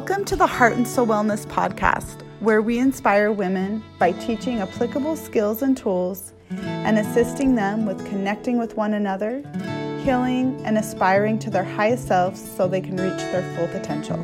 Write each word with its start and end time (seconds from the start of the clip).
Welcome 0.00 0.24
to 0.24 0.36
the 0.36 0.46
Heart 0.46 0.76
and 0.76 0.88
Soul 0.88 1.08
Wellness 1.08 1.44
Podcast, 1.44 2.22
where 2.40 2.62
we 2.62 2.78
inspire 2.78 3.32
women 3.32 3.84
by 3.98 4.12
teaching 4.12 4.60
applicable 4.60 5.14
skills 5.14 5.60
and 5.60 5.76
tools 5.76 6.32
and 6.48 6.98
assisting 6.98 7.54
them 7.54 7.84
with 7.84 7.98
connecting 8.08 8.58
with 8.58 8.78
one 8.78 8.94
another, 8.94 9.42
healing, 10.02 10.58
and 10.64 10.78
aspiring 10.78 11.38
to 11.40 11.50
their 11.50 11.64
highest 11.64 12.08
selves 12.08 12.40
so 12.40 12.66
they 12.66 12.80
can 12.80 12.96
reach 12.96 13.18
their 13.18 13.42
full 13.54 13.68
potential. 13.68 14.16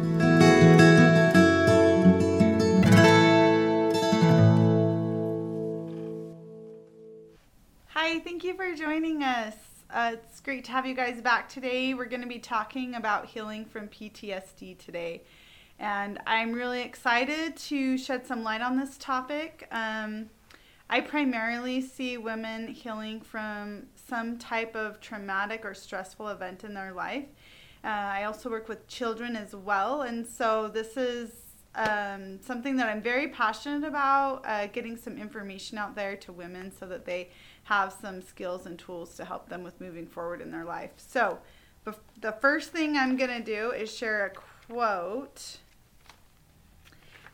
Hi, 7.89 8.19
thank 8.21 8.45
you 8.45 8.55
for 8.55 8.75
joining 8.75 9.23
us. 9.23 9.55
Uh, 9.91 10.13
it's 10.15 10.41
great 10.41 10.65
to 10.65 10.73
have 10.73 10.87
you 10.87 10.95
guys 10.95 11.21
back 11.21 11.51
today. 11.51 11.93
We're 11.93 12.07
going 12.07 12.23
to 12.23 12.27
be 12.27 12.39
talking 12.39 12.95
about 12.95 13.27
healing 13.27 13.67
from 13.67 13.89
PTSD 13.89 14.79
today. 14.79 15.23
And 15.79 16.19
I'm 16.27 16.53
really 16.53 16.83
excited 16.83 17.57
to 17.57 17.99
shed 17.99 18.27
some 18.27 18.43
light 18.43 18.63
on 18.63 18.79
this 18.79 18.97
topic. 18.99 19.69
Um, 19.71 20.31
I 20.89 21.01
primarily 21.01 21.81
see 21.81 22.17
women 22.17 22.69
healing 22.69 23.21
from 23.21 23.87
some 24.09 24.39
type 24.39 24.75
of 24.77 25.01
traumatic 25.01 25.65
or 25.65 25.75
stressful 25.75 26.29
event 26.29 26.65
in 26.65 26.75
their 26.75 26.93
life. 26.93 27.27
Uh, 27.85 27.89
I 27.89 28.25
also 28.25 28.49
work 28.49 28.69
with 28.69 28.87
children 28.87 29.37
as 29.37 29.55
well. 29.55 30.03
And 30.03 30.27
so 30.27 30.69
this 30.69 30.97
is 30.97 31.31
um, 31.75 32.41
something 32.41 32.77
that 32.77 32.89
I'm 32.89 33.03
very 33.03 33.29
passionate 33.29 33.87
about 33.87 34.43
uh, 34.47 34.69
getting 34.69 34.97
some 34.97 35.19
information 35.19 35.77
out 35.77 35.95
there 35.95 36.17
to 36.17 36.33
women 36.33 36.73
so 36.73 36.87
that 36.87 37.05
they 37.05 37.31
have 37.65 37.93
some 37.93 38.23
skills 38.23 38.65
and 38.65 38.79
tools 38.79 39.15
to 39.17 39.25
help 39.25 39.49
them 39.49 39.63
with 39.63 39.81
moving 39.81 40.07
forward 40.07 40.41
in 40.41 40.51
their 40.51 40.65
life. 40.65 40.93
So, 40.97 41.39
the 42.21 42.33
first 42.33 42.73
thing 42.73 42.97
I'm 42.97 43.17
going 43.17 43.31
to 43.31 43.45
do 43.45 43.71
is 43.71 43.95
share 43.95 44.27
a 44.27 44.31
quote. 44.67 45.59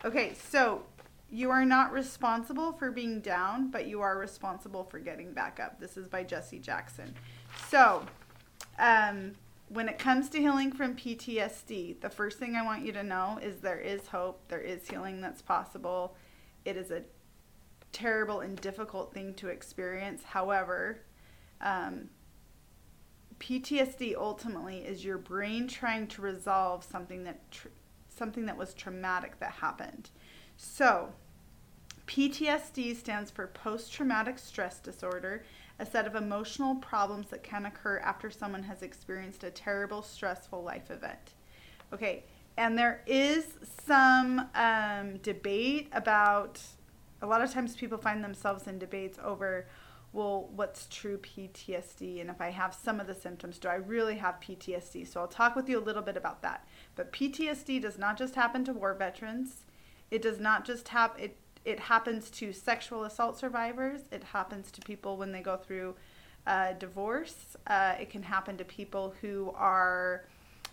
Okay, 0.05 0.35
so 0.35 0.83
you 1.31 1.51
are 1.51 1.65
not 1.65 1.93
responsible 1.93 2.73
for 2.73 2.91
being 2.91 3.21
down, 3.21 3.71
but 3.71 3.87
you 3.87 4.01
are 4.01 4.19
responsible 4.19 4.83
for 4.83 4.99
getting 4.99 5.33
back 5.33 5.61
up. 5.61 5.79
This 5.79 5.97
is 5.97 6.09
by 6.09 6.25
Jesse 6.25 6.59
Jackson. 6.59 7.15
So, 7.69 8.05
um, 8.81 9.33
when 9.69 9.89
it 9.89 9.99
comes 9.99 10.29
to 10.31 10.39
healing 10.39 10.73
from 10.73 10.97
PTSD, 10.97 12.01
the 12.01 12.11
first 12.11 12.39
thing 12.39 12.57
I 12.57 12.65
want 12.65 12.85
you 12.85 12.93
to 12.93 13.03
know 13.05 13.39
is 13.41 13.61
there 13.61 13.81
is 13.81 14.09
hope, 14.09 14.41
there 14.49 14.61
is 14.61 14.89
healing 14.89 15.21
that's 15.21 15.41
possible. 15.41 16.17
It 16.65 16.77
is 16.77 16.91
a 16.91 17.03
terrible 17.93 18.41
and 18.41 18.61
difficult 18.61 19.15
thing 19.15 19.35
to 19.35 19.49
experience. 19.49 20.25
However, 20.25 21.03
um, 21.61 22.11
PTSD 23.39 24.17
ultimately 24.17 24.79
is 24.79 25.05
your 25.05 25.19
brain 25.19 25.69
trying 25.69 26.09
to 26.09 26.23
resolve 26.23 26.85
something 26.85 27.25
that 27.25 27.51
tr- 27.51 27.69
something 28.23 28.47
that 28.47 28.57
was 28.57 28.73
traumatic 28.73 29.41
that 29.41 29.51
happened. 29.51 30.11
So, 30.57 31.09
PTSD 32.07 32.95
stands 32.95 33.33
for 33.33 33.49
post 33.49 33.93
traumatic 33.93 34.39
stress 34.39 34.79
disorder, 34.79 35.43
a 35.81 35.85
set 35.85 36.07
of 36.07 36.15
emotional 36.15 36.77
problems 36.77 37.31
that 37.31 37.43
can 37.43 37.67
occur 37.67 37.99
after 37.99 38.31
someone 38.31 38.63
has 38.63 38.83
experienced 38.83 39.43
a 39.43 39.51
terrible, 39.51 40.03
stressful 40.03 40.63
life 40.63 40.89
event. 40.89 41.35
Okay, 41.93 42.23
and 42.57 42.79
there 42.79 43.03
is 43.09 43.59
some 43.85 44.49
um, 44.55 45.17
debate 45.17 45.89
about 45.93 46.61
a 47.23 47.27
lot 47.27 47.43
of 47.43 47.53
times 47.53 47.75
people 47.75 47.99
find 47.99 48.23
themselves 48.23 48.69
in 48.69 48.79
debates 48.79 49.19
over 49.25 49.67
well 50.13 50.49
what's 50.55 50.87
true 50.91 51.19
PTSD 51.19 52.21
and 52.21 52.31
if 52.31 52.41
I 52.41 52.51
have 52.51 52.75
some 52.75 53.01
of 53.01 53.07
the 53.07 53.15
symptoms 53.15 53.59
do 53.59 53.69
I 53.69 53.77
really 53.77 54.17
have 54.17 54.41
PTSD 54.41 55.11
so 55.11 55.21
I'll 55.21 55.29
talk 55.29 55.57
with 55.57 55.69
you 55.69 55.79
a 55.79 55.81
little 55.81 56.03
bit 56.03 56.17
about 56.17 56.43
that 56.43 56.67
but 56.95 57.13
PTSD 57.13 57.81
does 57.81 57.99
not 57.99 58.17
just 58.17 58.35
happen 58.35 58.65
to 58.65 58.73
war 58.73 58.95
veterans. 58.95 59.65
It 60.11 60.23
does 60.23 60.39
not 60.39 60.65
just 60.65 60.89
have 60.89 61.13
it 61.19 61.37
it 61.65 61.79
happens 61.79 62.29
to 62.31 62.53
sexual 62.53 63.05
assault 63.05 63.39
survivors. 63.39 64.03
It 64.11 64.25
happens 64.25 64.73
to 64.73 64.81
people 64.81 65.17
when 65.17 65.31
they 65.31 65.41
go 65.41 65.57
through 65.57 65.95
uh, 66.47 66.73
divorce. 66.73 67.57
Uh, 67.67 67.95
it 68.01 68.11
can 68.11 68.23
happen 68.23 68.57
to 68.57 68.65
people 68.65 69.15
who 69.21 69.53
are 69.57 70.25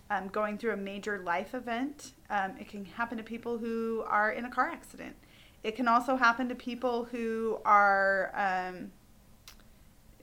um, 0.10 0.30
going 0.30 0.58
through 0.58 0.72
a 0.72 0.78
major 0.78 1.20
life 1.20 1.54
event. 1.54 2.14
Um, 2.30 2.56
it 2.60 2.68
can 2.68 2.86
happen 2.86 3.18
to 3.18 3.24
people 3.24 3.58
who 3.58 4.04
are 4.08 4.32
in 4.32 4.46
a 4.46 4.50
car 4.50 4.68
accident. 4.68 5.16
It 5.64 5.76
can 5.76 5.88
also 5.88 6.16
happen 6.16 6.50
to 6.50 6.56
people 6.56 7.06
who 7.06 7.60
are 7.66 8.32
um, 8.34 8.92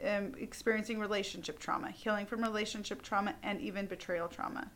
um, 0.05 0.33
experiencing 0.39 0.99
relationship 0.99 1.59
trauma, 1.59 1.91
healing 1.91 2.27
from 2.27 2.43
relationship 2.43 3.03
trauma, 3.03 3.35
and 3.43 3.61
even 3.61 3.87
betrayal 3.87 4.29
trauma. 4.29 4.71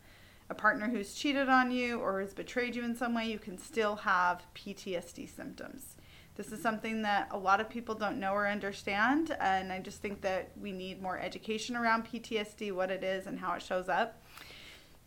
A 0.51 0.53
partner 0.53 0.89
who's 0.89 1.13
cheated 1.13 1.47
on 1.47 1.71
you 1.71 2.01
or 2.01 2.19
has 2.19 2.33
betrayed 2.33 2.75
you 2.75 2.83
in 2.83 2.93
some 2.93 3.13
way, 3.13 3.25
you 3.25 3.39
can 3.39 3.57
still 3.57 3.95
have 3.95 4.43
PTSD 4.53 5.33
symptoms. 5.33 5.95
This 6.35 6.51
is 6.51 6.61
something 6.61 7.03
that 7.03 7.29
a 7.31 7.37
lot 7.37 7.61
of 7.61 7.69
people 7.69 7.95
don't 7.95 8.19
know 8.19 8.33
or 8.33 8.45
understand, 8.45 9.33
and 9.39 9.71
I 9.71 9.79
just 9.79 10.01
think 10.01 10.19
that 10.23 10.51
we 10.59 10.73
need 10.73 11.01
more 11.01 11.17
education 11.17 11.77
around 11.77 12.05
PTSD, 12.05 12.73
what 12.73 12.91
it 12.91 13.01
is, 13.01 13.27
and 13.27 13.39
how 13.39 13.53
it 13.53 13.61
shows 13.61 13.87
up. 13.87 14.21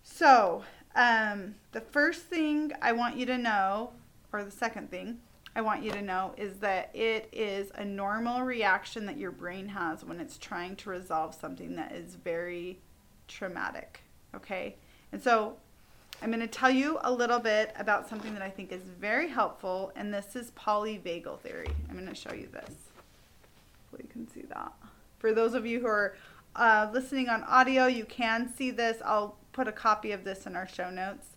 So, 0.03 0.65
um, 0.97 1.57
the 1.73 1.83
first 1.83 2.23
thing 2.23 2.73
I 2.81 2.93
want 2.93 3.19
you 3.19 3.27
to 3.27 3.37
know, 3.37 3.93
or 4.33 4.45
the 4.45 4.51
second 4.51 4.91
thing, 4.91 5.19
I 5.55 5.61
want 5.61 5.83
you 5.83 5.91
to 5.91 6.01
know 6.01 6.33
is 6.39 6.57
that 6.61 6.89
it 6.95 7.29
is 7.33 7.71
a 7.75 7.85
normal 7.85 8.41
reaction 8.45 9.05
that 9.05 9.19
your 9.19 9.31
brain 9.31 9.69
has 9.69 10.07
when 10.07 10.21
it's 10.21 10.39
trying 10.39 10.77
to 10.77 10.89
resolve 10.89 11.35
something 11.35 11.77
that 11.77 11.93
is 11.93 12.15
very 12.15 12.79
traumatic. 13.29 14.01
Okay? 14.35 14.77
And 15.15 15.23
so 15.23 15.55
I'm 16.23 16.31
going 16.31 16.41
to 16.41 16.49
tell 16.49 16.73
you 16.73 16.99
a 17.03 17.13
little 17.13 17.39
bit 17.39 17.73
about 17.79 18.09
something 18.09 18.35
that 18.35 18.43
I 18.43 18.51
think 18.51 18.73
is 18.73 18.83
very 18.83 19.29
helpful, 19.29 19.93
and 19.95 20.13
this 20.13 20.35
is 20.35 20.51
polyvagal 20.59 21.39
theory. 21.39 21.69
I'm 21.89 21.95
going 21.95 22.09
to 22.09 22.17
show 22.17 22.35
you 22.35 22.49
this. 22.53 22.75
Hopefully, 23.93 24.03
you 24.03 24.09
can 24.11 24.29
see 24.29 24.43
that. 24.49 24.73
For 25.21 25.33
those 25.33 25.55
of 25.55 25.65
you 25.67 25.79
who 25.79 25.87
are 25.87 26.17
uh, 26.57 26.91
listening 26.93 27.29
on 27.29 27.45
audio, 27.45 27.87
you 27.87 28.05
can 28.05 28.53
see 28.53 28.73
this. 28.73 29.01
I'll 29.05 29.37
put 29.53 29.69
a 29.69 29.73
copy 29.73 30.11
of 30.11 30.25
this 30.25 30.47
in 30.47 30.57
our 30.57 30.67
show 30.67 30.91
notes. 30.91 31.29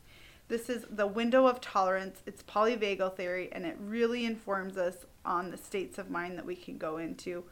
This 0.47 0.71
is 0.71 0.87
the 0.89 1.05
window 1.05 1.45
of 1.45 1.61
tolerance. 1.61 2.23
It's 2.25 2.41
polyvagal 2.41 3.15
theory, 3.15 3.49
and 3.51 3.63
it 3.63 3.77
really 3.79 4.25
informs 4.25 4.75
us 4.75 5.05
on 5.23 5.51
the 5.51 5.57
states 5.57 5.99
of 5.99 6.09
mind 6.09 6.35
that 6.39 6.47
we 6.47 6.55
can 6.55 6.79
go 6.79 6.97
into. 6.97 7.43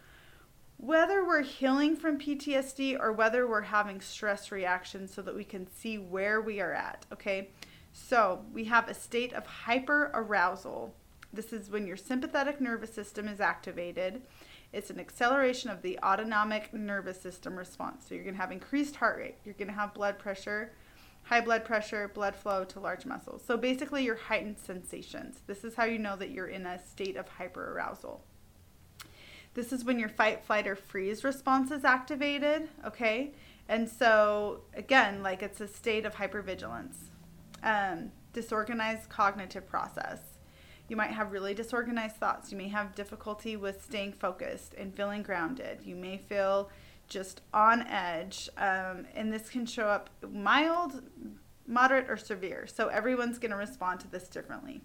Whether 0.78 1.26
we're 1.26 1.42
healing 1.42 1.96
from 1.96 2.20
PTSD 2.20 3.00
or 3.00 3.14
whether 3.14 3.48
we're 3.48 3.62
having 3.62 4.02
stress 4.02 4.52
reactions 4.52 5.14
so 5.14 5.22
that 5.22 5.36
we 5.36 5.46
can 5.46 5.68
see 5.68 5.98
where 5.98 6.42
we 6.42 6.60
are 6.60 6.74
at, 6.74 7.06
okay? 7.14 7.50
So 7.94 8.44
we 8.54 8.66
have 8.66 8.90
a 8.90 8.94
state 8.94 9.34
of 9.34 9.46
hyperarousal. 9.66 10.92
This 11.32 11.54
is 11.54 11.70
when 11.70 11.88
your 11.88 11.98
sympathetic 11.98 12.60
nervous 12.60 12.94
system 12.94 13.28
is 13.30 13.40
activated. 13.40 14.22
It's 14.74 14.90
an 14.90 15.00
acceleration 15.00 15.70
of 15.70 15.82
the 15.82 15.98
autonomic 16.04 16.74
nervous 16.74 17.22
system 17.22 17.56
response. 17.56 18.06
So 18.08 18.14
you're 18.14 18.26
going 18.26 18.36
to 18.36 18.42
have 18.42 18.52
increased 18.52 18.98
heart 18.98 19.18
rate, 19.18 19.36
you're 19.46 19.54
going 19.54 19.70
to 19.70 19.74
have 19.74 19.94
blood 19.94 20.20
pressure, 20.20 20.74
high 21.24 21.42
blood 21.42 21.64
pressure, 21.64 22.12
blood 22.14 22.36
flow 22.36 22.66
to 22.66 22.80
large 22.82 23.06
muscles. 23.06 23.44
So 23.48 23.56
basically, 23.56 24.04
your 24.04 24.16
heightened 24.16 24.60
sensations. 24.60 25.40
This 25.48 25.64
is 25.64 25.76
how 25.76 25.86
you 25.86 26.00
know 26.00 26.18
that 26.18 26.32
you're 26.32 26.48
in 26.48 26.66
a 26.66 26.86
state 26.86 27.16
of 27.16 27.28
hyperarousal. 27.40 28.20
This 29.56 29.72
is 29.72 29.84
when 29.84 29.98
your 29.98 30.10
fight, 30.10 30.46
flight, 30.46 30.68
or 30.68 30.76
freeze 30.76 31.24
response 31.24 31.72
is 31.72 31.84
activated, 31.84 32.70
okay? 32.86 33.32
And 33.68 33.90
so, 33.90 34.62
again, 34.76 35.24
like 35.24 35.42
it's 35.42 35.62
a 35.62 35.68
state 35.68 36.06
of 36.06 36.16
hypervigilance. 36.16 36.96
Um, 37.64 38.12
disorganized 38.34 39.10
cognitive 39.10 39.66
process. 39.68 40.20
You 40.90 40.98
might 40.98 41.12
have 41.12 41.32
really 41.32 41.54
disorganized 41.54 42.18
thoughts. 42.18 42.52
You 42.52 42.58
may 42.58 42.68
have 42.68 42.94
difficulty 42.94 43.56
with 43.56 43.84
staying 43.84 44.14
focused 44.14 44.76
and 44.78 44.94
feeling 44.94 45.24
grounded. 45.24 45.80
You 45.84 45.96
may 45.96 46.18
feel 46.18 46.70
just 47.08 47.42
on 47.54 47.88
edge. 47.88 48.50
Um, 48.58 49.08
and 49.16 49.32
this 49.32 49.50
can 49.50 49.66
show 49.66 49.88
up 49.88 50.10
mild, 50.32 51.02
moderate, 51.66 52.10
or 52.10 52.18
severe. 52.18 52.68
So 52.68 52.90
everyone's 52.90 53.40
going 53.40 53.52
to 53.52 53.58
respond 53.58 54.02
to 54.02 54.12
this 54.12 54.28
differently. 54.28 54.82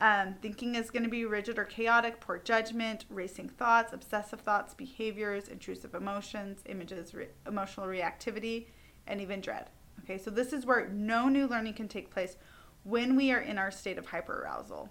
Um, 0.00 0.34
thinking 0.42 0.74
is 0.74 0.90
going 0.90 1.04
to 1.04 1.08
be 1.08 1.24
rigid 1.24 1.58
or 1.58 1.64
chaotic, 1.64 2.20
poor 2.20 2.38
judgment, 2.38 3.06
racing 3.08 3.48
thoughts, 3.48 3.94
obsessive 3.94 4.40
thoughts, 4.40 4.74
behaviors, 4.74 5.48
intrusive 5.48 5.94
emotions, 5.94 6.60
images, 6.66 7.14
re- 7.14 7.28
emotional 7.46 7.86
reactivity, 7.86 8.66
and 9.06 9.22
even 9.22 9.40
dread. 9.40 9.70
Okay, 10.04 10.18
so 10.18 10.30
this 10.30 10.52
is 10.52 10.66
where 10.66 10.88
no 10.88 11.28
new 11.28 11.46
learning 11.46 11.74
can 11.74 11.88
take 11.88 12.10
place 12.10 12.36
when 12.84 13.16
we 13.16 13.32
are 13.32 13.40
in 13.40 13.56
our 13.56 13.70
state 13.70 13.96
of 13.96 14.06
hyperarousal. 14.06 14.90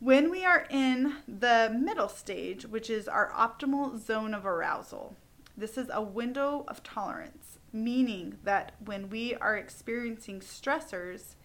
When 0.00 0.30
we 0.30 0.44
are 0.44 0.66
in 0.68 1.14
the 1.26 1.74
middle 1.74 2.08
stage, 2.08 2.66
which 2.66 2.90
is 2.90 3.08
our 3.08 3.30
optimal 3.30 4.04
zone 4.04 4.34
of 4.34 4.44
arousal, 4.44 5.16
this 5.56 5.78
is 5.78 5.88
a 5.90 6.02
window 6.02 6.64
of 6.68 6.82
tolerance, 6.82 7.58
meaning 7.72 8.36
that 8.42 8.72
when 8.84 9.08
we 9.08 9.36
are 9.36 9.56
experiencing 9.56 10.40
stressors, 10.40 11.35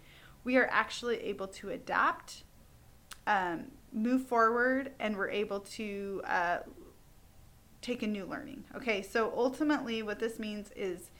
we 0.44 0.58
are 0.58 0.68
actually 0.72 1.18
able 1.22 1.48
to 1.48 1.70
adapt, 1.70 2.44
um, 3.28 3.66
move 3.94 4.26
forward, 4.26 4.92
and 5.00 5.16
we're 5.18 5.30
able 5.30 5.60
to 5.60 6.22
uh, 6.26 6.58
take 7.82 8.04
a 8.04 8.08
new 8.08 8.26
learning. 8.26 8.64
Okay, 8.76 9.02
so 9.02 9.34
ultimately, 9.36 10.02
what 10.04 10.20
this 10.20 10.40
means 10.40 10.72
is 10.76 11.12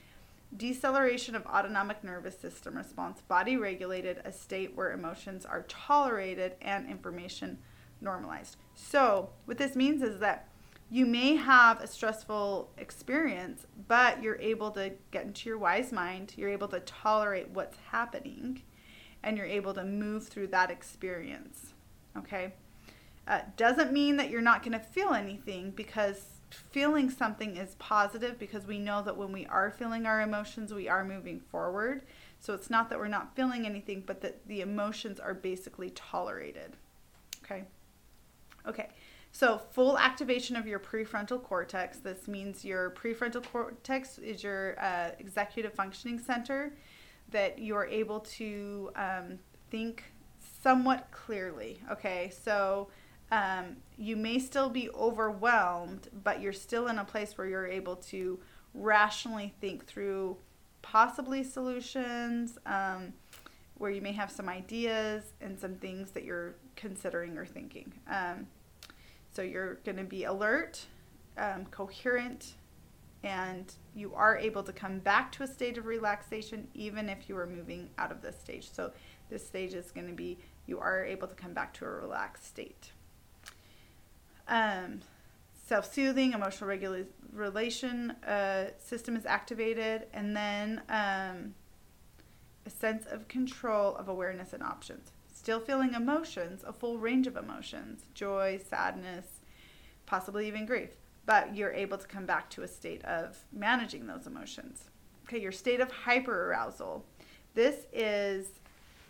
deceleration 0.56 1.34
of 1.34 1.46
autonomic 1.46 2.04
nervous 2.04 2.38
system 2.38 2.76
response, 2.76 3.22
body 3.22 3.56
regulated, 3.56 4.20
a 4.24 4.32
state 4.32 4.76
where 4.76 4.92
emotions 4.92 5.46
are 5.46 5.62
tolerated 5.62 6.54
and 6.60 6.88
information 6.88 7.58
normalized. 8.00 8.56
So, 8.74 9.30
what 9.44 9.58
this 9.58 9.76
means 9.76 10.02
is 10.02 10.18
that 10.20 10.48
you 10.90 11.06
may 11.06 11.36
have 11.36 11.80
a 11.80 11.86
stressful 11.86 12.70
experience, 12.76 13.66
but 13.88 14.22
you're 14.22 14.40
able 14.40 14.70
to 14.72 14.92
get 15.10 15.24
into 15.24 15.48
your 15.48 15.56
wise 15.56 15.90
mind, 15.90 16.34
you're 16.36 16.50
able 16.50 16.68
to 16.68 16.80
tolerate 16.80 17.48
what's 17.48 17.78
happening, 17.90 18.62
and 19.22 19.36
you're 19.36 19.46
able 19.46 19.74
to 19.74 19.84
move 19.84 20.28
through 20.28 20.48
that 20.48 20.70
experience. 20.70 21.74
Okay? 22.16 22.54
Uh, 23.26 23.40
doesn't 23.56 23.92
mean 23.92 24.16
that 24.16 24.30
you're 24.30 24.40
not 24.40 24.62
going 24.62 24.72
to 24.72 24.84
feel 24.84 25.14
anything 25.14 25.70
because 25.70 26.24
feeling 26.50 27.08
something 27.08 27.56
is 27.56 27.76
positive 27.76 28.38
because 28.38 28.66
we 28.66 28.78
know 28.78 29.02
that 29.02 29.16
when 29.16 29.32
we 29.32 29.46
are 29.46 29.70
feeling 29.70 30.06
our 30.06 30.20
emotions, 30.20 30.74
we 30.74 30.88
are 30.88 31.04
moving 31.04 31.40
forward. 31.40 32.02
So 32.40 32.54
it's 32.54 32.68
not 32.68 32.90
that 32.90 32.98
we're 32.98 33.08
not 33.08 33.34
feeling 33.36 33.64
anything, 33.64 34.02
but 34.06 34.20
that 34.22 34.46
the 34.48 34.60
emotions 34.60 35.20
are 35.20 35.34
basically 35.34 35.90
tolerated. 35.90 36.76
Okay. 37.44 37.64
Okay. 38.66 38.88
So, 39.34 39.58
full 39.70 39.98
activation 39.98 40.56
of 40.56 40.66
your 40.66 40.78
prefrontal 40.78 41.42
cortex. 41.42 41.98
This 41.98 42.28
means 42.28 42.66
your 42.66 42.90
prefrontal 42.90 43.42
cortex 43.42 44.18
is 44.18 44.42
your 44.42 44.78
uh, 44.78 45.12
executive 45.18 45.72
functioning 45.72 46.18
center, 46.18 46.74
that 47.32 47.58
you're 47.58 47.86
able 47.86 48.20
to 48.20 48.90
um, 48.96 49.38
think 49.70 50.04
somewhat 50.62 51.08
clearly. 51.10 51.80
Okay. 51.90 52.32
So, 52.44 52.88
um, 53.32 53.76
you 53.96 54.14
may 54.14 54.38
still 54.38 54.68
be 54.68 54.90
overwhelmed, 54.90 56.08
but 56.22 56.42
you're 56.42 56.52
still 56.52 56.88
in 56.88 56.98
a 56.98 57.04
place 57.04 57.38
where 57.38 57.46
you're 57.46 57.66
able 57.66 57.96
to 57.96 58.38
rationally 58.74 59.54
think 59.58 59.86
through 59.86 60.36
possibly 60.82 61.42
solutions, 61.42 62.58
um, 62.66 63.14
where 63.78 63.90
you 63.90 64.02
may 64.02 64.12
have 64.12 64.30
some 64.30 64.50
ideas 64.50 65.32
and 65.40 65.58
some 65.58 65.76
things 65.76 66.10
that 66.10 66.24
you're 66.24 66.56
considering 66.76 67.38
or 67.38 67.46
thinking. 67.46 67.94
Um, 68.06 68.46
so 69.34 69.40
you're 69.40 69.76
going 69.76 69.96
to 69.96 70.04
be 70.04 70.24
alert, 70.24 70.84
um, 71.38 71.64
coherent, 71.70 72.54
and 73.24 73.72
you 73.94 74.14
are 74.14 74.36
able 74.36 74.62
to 74.62 74.72
come 74.72 74.98
back 74.98 75.30
to 75.32 75.42
a 75.42 75.46
state 75.46 75.78
of 75.78 75.86
relaxation 75.86 76.66
even 76.74 77.08
if 77.08 77.28
you 77.28 77.36
are 77.36 77.46
moving 77.46 77.90
out 77.98 78.10
of 78.10 78.20
this 78.22 78.38
stage. 78.38 78.70
So 78.70 78.92
this 79.30 79.46
stage 79.46 79.74
is 79.74 79.90
going 79.90 80.08
to 80.08 80.12
be 80.12 80.38
you 80.66 80.78
are 80.78 81.04
able 81.04 81.28
to 81.28 81.34
come 81.34 81.52
back 81.52 81.72
to 81.74 81.84
a 81.84 81.88
relaxed 81.88 82.46
state. 82.46 82.92
Um, 84.48 85.00
self-soothing 85.66 86.32
emotional 86.32 86.68
regulation 87.32 88.10
uh, 88.26 88.70
system 88.78 89.16
is 89.16 89.24
activated 89.24 90.06
and 90.12 90.36
then 90.36 90.82
um, 90.88 91.54
a 92.66 92.70
sense 92.70 93.06
of 93.06 93.28
control 93.28 93.94
of 93.96 94.08
awareness 94.08 94.52
and 94.52 94.62
options 94.62 95.12
still 95.32 95.60
feeling 95.60 95.94
emotions 95.94 96.62
a 96.66 96.72
full 96.72 96.98
range 96.98 97.26
of 97.26 97.36
emotions 97.36 98.02
joy 98.14 98.60
sadness 98.68 99.40
possibly 100.04 100.46
even 100.46 100.66
grief 100.66 100.90
but 101.26 101.54
you're 101.54 101.72
able 101.72 101.98
to 101.98 102.06
come 102.06 102.26
back 102.26 102.48
to 102.50 102.62
a 102.62 102.68
state 102.68 103.04
of 103.04 103.38
managing 103.52 104.06
those 104.06 104.26
emotions 104.26 104.84
okay 105.26 105.40
your 105.40 105.52
state 105.52 105.80
of 105.80 105.90
hypoarousal 105.90 107.02
this 107.54 107.86
is 107.92 108.60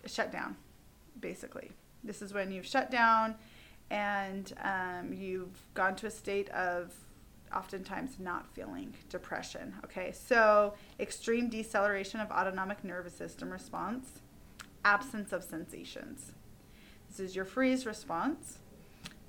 shutdown 0.07 0.57
basically 1.21 1.71
this 2.05 2.23
is 2.23 2.33
when 2.33 2.51
you've 2.51 2.67
shut 2.67 2.91
down 2.91 3.35
and 3.91 4.55
um, 4.63 5.13
you've 5.13 5.67
gone 5.75 5.95
to 5.97 6.07
a 6.07 6.11
state 6.11 6.49
of 6.51 6.93
oftentimes 7.55 8.19
not 8.19 8.47
feeling 8.55 8.95
depression. 9.09 9.75
Okay, 9.85 10.13
so 10.13 10.75
extreme 10.99 11.49
deceleration 11.49 12.21
of 12.21 12.31
autonomic 12.31 12.83
nervous 12.85 13.15
system 13.15 13.51
response, 13.51 14.21
absence 14.85 15.33
of 15.33 15.45
sensations. 15.45 16.33
This 17.09 17.21
is 17.21 17.37
your 17.37 17.45
freeze 17.45 17.85
response, 17.85 18.59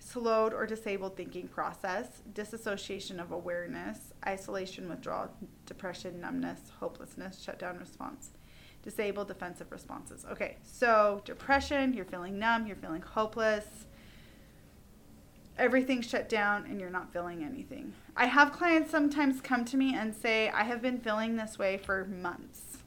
slowed 0.04 0.54
or 0.54 0.66
disabled 0.66 1.16
thinking 1.16 1.48
process, 1.48 2.22
disassociation 2.34 3.20
of 3.20 3.32
awareness, 3.32 4.14
isolation, 4.26 4.90
withdrawal, 4.90 5.30
depression, 5.66 6.20
numbness, 6.20 6.60
hopelessness, 6.80 7.42
shutdown 7.42 7.78
response. 7.78 8.32
Disabled 8.84 9.30
defensive 9.30 9.72
responses. 9.72 10.26
Okay, 10.30 10.58
so 10.62 11.22
depression, 11.24 11.94
you're 11.94 12.06
feeling 12.06 12.38
numb, 12.38 12.68
you're 12.68 12.76
feeling 12.76 13.02
hopeless, 13.02 13.86
everything's 15.58 16.10
shut 16.10 16.28
down 16.28 16.66
and 16.66 16.82
you're 16.82 16.90
not 16.90 17.14
feeling 17.14 17.44
anything. 17.44 17.94
I 18.18 18.26
have 18.26 18.52
clients 18.52 18.92
sometimes 18.92 19.40
come 19.40 19.64
to 19.66 19.78
me 19.78 19.96
and 19.96 20.14
say, 20.14 20.50
I 20.50 20.64
have 20.64 20.82
been 20.82 21.00
feeling 21.00 21.36
this 21.36 21.58
way 21.58 21.78
for 21.78 22.06
months. 22.06 22.80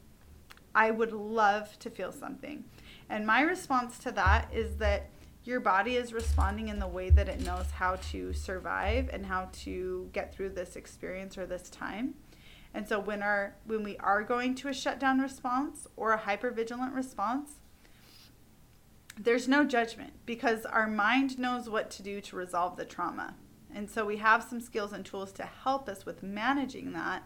I 0.74 0.90
would 0.90 1.12
love 1.12 1.78
to 1.78 1.88
feel 1.88 2.12
something. 2.12 2.64
And 3.08 3.26
my 3.26 3.40
response 3.40 3.98
to 4.00 4.12
that 4.12 4.52
is 4.52 4.76
that 4.76 5.08
your 5.46 5.60
body 5.60 5.96
is 5.96 6.12
responding 6.12 6.68
in 6.68 6.78
the 6.78 6.86
way 6.86 7.10
that 7.10 7.28
it 7.28 7.40
knows 7.40 7.70
how 7.70 7.96
to 8.10 8.32
survive 8.32 9.08
and 9.12 9.24
how 9.24 9.48
to 9.52 10.08
get 10.12 10.34
through 10.34 10.50
this 10.50 10.76
experience 10.76 11.38
or 11.38 11.46
this 11.46 11.70
time. 11.70 12.14
And 12.74 12.86
so 12.86 12.98
when 12.98 13.22
our 13.22 13.54
when 13.64 13.82
we 13.82 13.96
are 13.98 14.22
going 14.22 14.54
to 14.56 14.68
a 14.68 14.74
shutdown 14.74 15.20
response 15.20 15.86
or 15.96 16.12
a 16.12 16.18
hypervigilant 16.18 16.94
response, 16.94 17.52
there's 19.18 19.48
no 19.48 19.64
judgment 19.64 20.12
because 20.26 20.66
our 20.66 20.86
mind 20.86 21.38
knows 21.38 21.70
what 21.70 21.90
to 21.92 22.02
do 22.02 22.20
to 22.20 22.36
resolve 22.36 22.76
the 22.76 22.84
trauma. 22.84 23.34
And 23.74 23.90
so 23.90 24.04
we 24.04 24.18
have 24.18 24.42
some 24.42 24.60
skills 24.60 24.92
and 24.92 25.04
tools 25.04 25.32
to 25.32 25.44
help 25.44 25.88
us 25.88 26.04
with 26.04 26.22
managing 26.22 26.92
that 26.92 27.22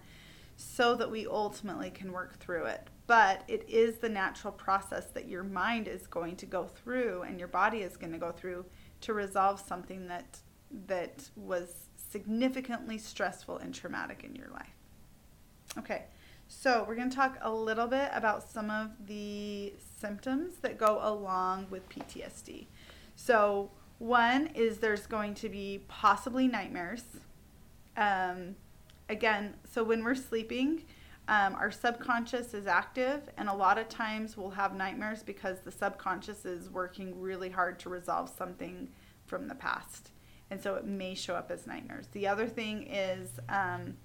so 0.60 0.94
that 0.94 1.10
we 1.10 1.26
ultimately 1.26 1.90
can 1.90 2.12
work 2.12 2.38
through 2.38 2.66
it. 2.66 2.88
But 3.06 3.44
it 3.48 3.64
is 3.68 3.98
the 3.98 4.08
natural 4.08 4.52
process 4.52 5.06
that 5.06 5.26
your 5.26 5.42
mind 5.42 5.88
is 5.88 6.06
going 6.06 6.36
to 6.36 6.46
go 6.46 6.64
through 6.64 7.22
and 7.22 7.38
your 7.38 7.48
body 7.48 7.78
is 7.78 7.96
going 7.96 8.12
to 8.12 8.18
go 8.18 8.30
through 8.30 8.66
to 9.00 9.14
resolve 9.14 9.60
something 9.60 10.06
that 10.08 10.38
that 10.86 11.30
was 11.34 11.88
significantly 11.96 12.98
stressful 12.98 13.58
and 13.58 13.74
traumatic 13.74 14.22
in 14.22 14.36
your 14.36 14.48
life. 14.48 14.76
Okay. 15.78 16.04
So, 16.46 16.84
we're 16.86 16.96
going 16.96 17.10
to 17.10 17.16
talk 17.16 17.38
a 17.42 17.50
little 17.50 17.86
bit 17.86 18.10
about 18.12 18.42
some 18.42 18.70
of 18.70 18.90
the 19.06 19.72
symptoms 20.00 20.56
that 20.62 20.78
go 20.78 20.98
along 21.00 21.68
with 21.70 21.88
PTSD. 21.88 22.66
So, 23.14 23.70
one 23.98 24.48
is 24.48 24.78
there's 24.78 25.06
going 25.06 25.34
to 25.34 25.48
be 25.48 25.84
possibly 25.86 26.48
nightmares. 26.48 27.04
Um, 27.96 28.56
again, 29.10 29.54
so 29.70 29.84
when 29.84 30.02
we're 30.02 30.14
sleeping, 30.14 30.84
um, 31.28 31.54
our 31.56 31.70
subconscious 31.70 32.54
is 32.54 32.66
active, 32.66 33.28
and 33.36 33.48
a 33.48 33.54
lot 33.54 33.76
of 33.76 33.88
times 33.88 34.36
we'll 34.36 34.50
have 34.50 34.74
nightmares 34.74 35.22
because 35.22 35.58
the 35.60 35.70
subconscious 35.70 36.46
is 36.46 36.70
working 36.70 37.20
really 37.20 37.50
hard 37.50 37.78
to 37.80 37.88
resolve 37.88 38.32
something 38.36 38.88
from 39.26 39.48
the 39.48 39.54
past. 39.54 40.12
And 40.50 40.60
so 40.60 40.76
it 40.76 40.86
may 40.86 41.14
show 41.14 41.34
up 41.34 41.50
as 41.50 41.66
nightmares. 41.66 42.06
The 42.12 42.26
other 42.26 42.46
thing 42.46 42.86
is, 42.90 43.38
um, 43.48 43.96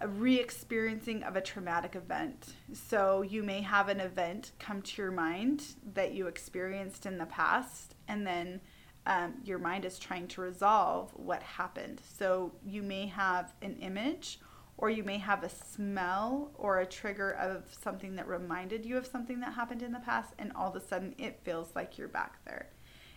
a 0.00 0.08
re-experiencing 0.08 1.22
of 1.22 1.36
a 1.36 1.40
traumatic 1.40 1.94
event. 1.94 2.54
So 2.72 3.22
you 3.22 3.44
may 3.44 3.60
have 3.60 3.88
an 3.88 4.00
event 4.00 4.50
come 4.58 4.82
to 4.82 5.02
your 5.02 5.12
mind 5.12 5.62
that 5.94 6.12
you 6.12 6.26
experienced 6.26 7.06
in 7.06 7.18
the 7.18 7.26
past, 7.26 7.94
and 8.08 8.26
then 8.26 8.60
um, 9.06 9.34
your 9.44 9.58
mind 9.58 9.84
is 9.84 9.98
trying 9.98 10.28
to 10.28 10.40
resolve 10.40 11.10
what 11.14 11.42
happened. 11.42 12.00
So 12.18 12.52
you 12.64 12.82
may 12.82 13.06
have 13.06 13.52
an 13.62 13.76
image, 13.80 14.38
or 14.76 14.90
you 14.90 15.02
may 15.02 15.18
have 15.18 15.42
a 15.42 15.48
smell 15.48 16.50
or 16.54 16.78
a 16.78 16.86
trigger 16.86 17.32
of 17.32 17.64
something 17.82 18.16
that 18.16 18.26
reminded 18.26 18.84
you 18.84 18.96
of 18.96 19.06
something 19.06 19.40
that 19.40 19.54
happened 19.54 19.82
in 19.82 19.92
the 19.92 20.00
past, 20.00 20.34
and 20.38 20.52
all 20.54 20.70
of 20.70 20.76
a 20.76 20.86
sudden 20.86 21.14
it 21.18 21.40
feels 21.42 21.74
like 21.74 21.98
you're 21.98 22.08
back 22.08 22.44
there. 22.44 22.68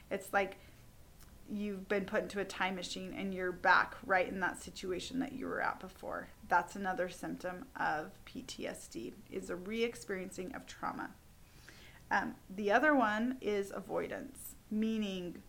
It's 0.10 0.34
like 0.34 0.58
you've 1.50 1.88
been 1.88 2.06
put 2.06 2.24
into 2.24 2.40
a 2.40 2.46
time 2.46 2.76
machine 2.76 3.14
and 3.16 3.34
you're 3.34 3.52
back 3.52 3.96
right 4.06 4.28
in 4.28 4.40
that 4.40 4.62
situation 4.62 5.20
that 5.20 5.34
you 5.34 5.46
were 5.46 5.62
at 5.62 5.80
before. 5.80 6.28
That's 6.48 6.76
another 6.76 7.10
symptom 7.10 7.66
of 7.80 8.12
PTSD 8.26 9.14
is 9.32 9.50
a 9.50 9.56
re-experiencing 9.56 10.56
of 10.56 10.66
trauma. 10.66 11.12
Um, 12.10 12.36
the 12.50 12.72
other 12.72 12.96
one 12.96 13.38
is 13.42 13.72
avoidance, 13.72 14.56
meaning 14.72 15.42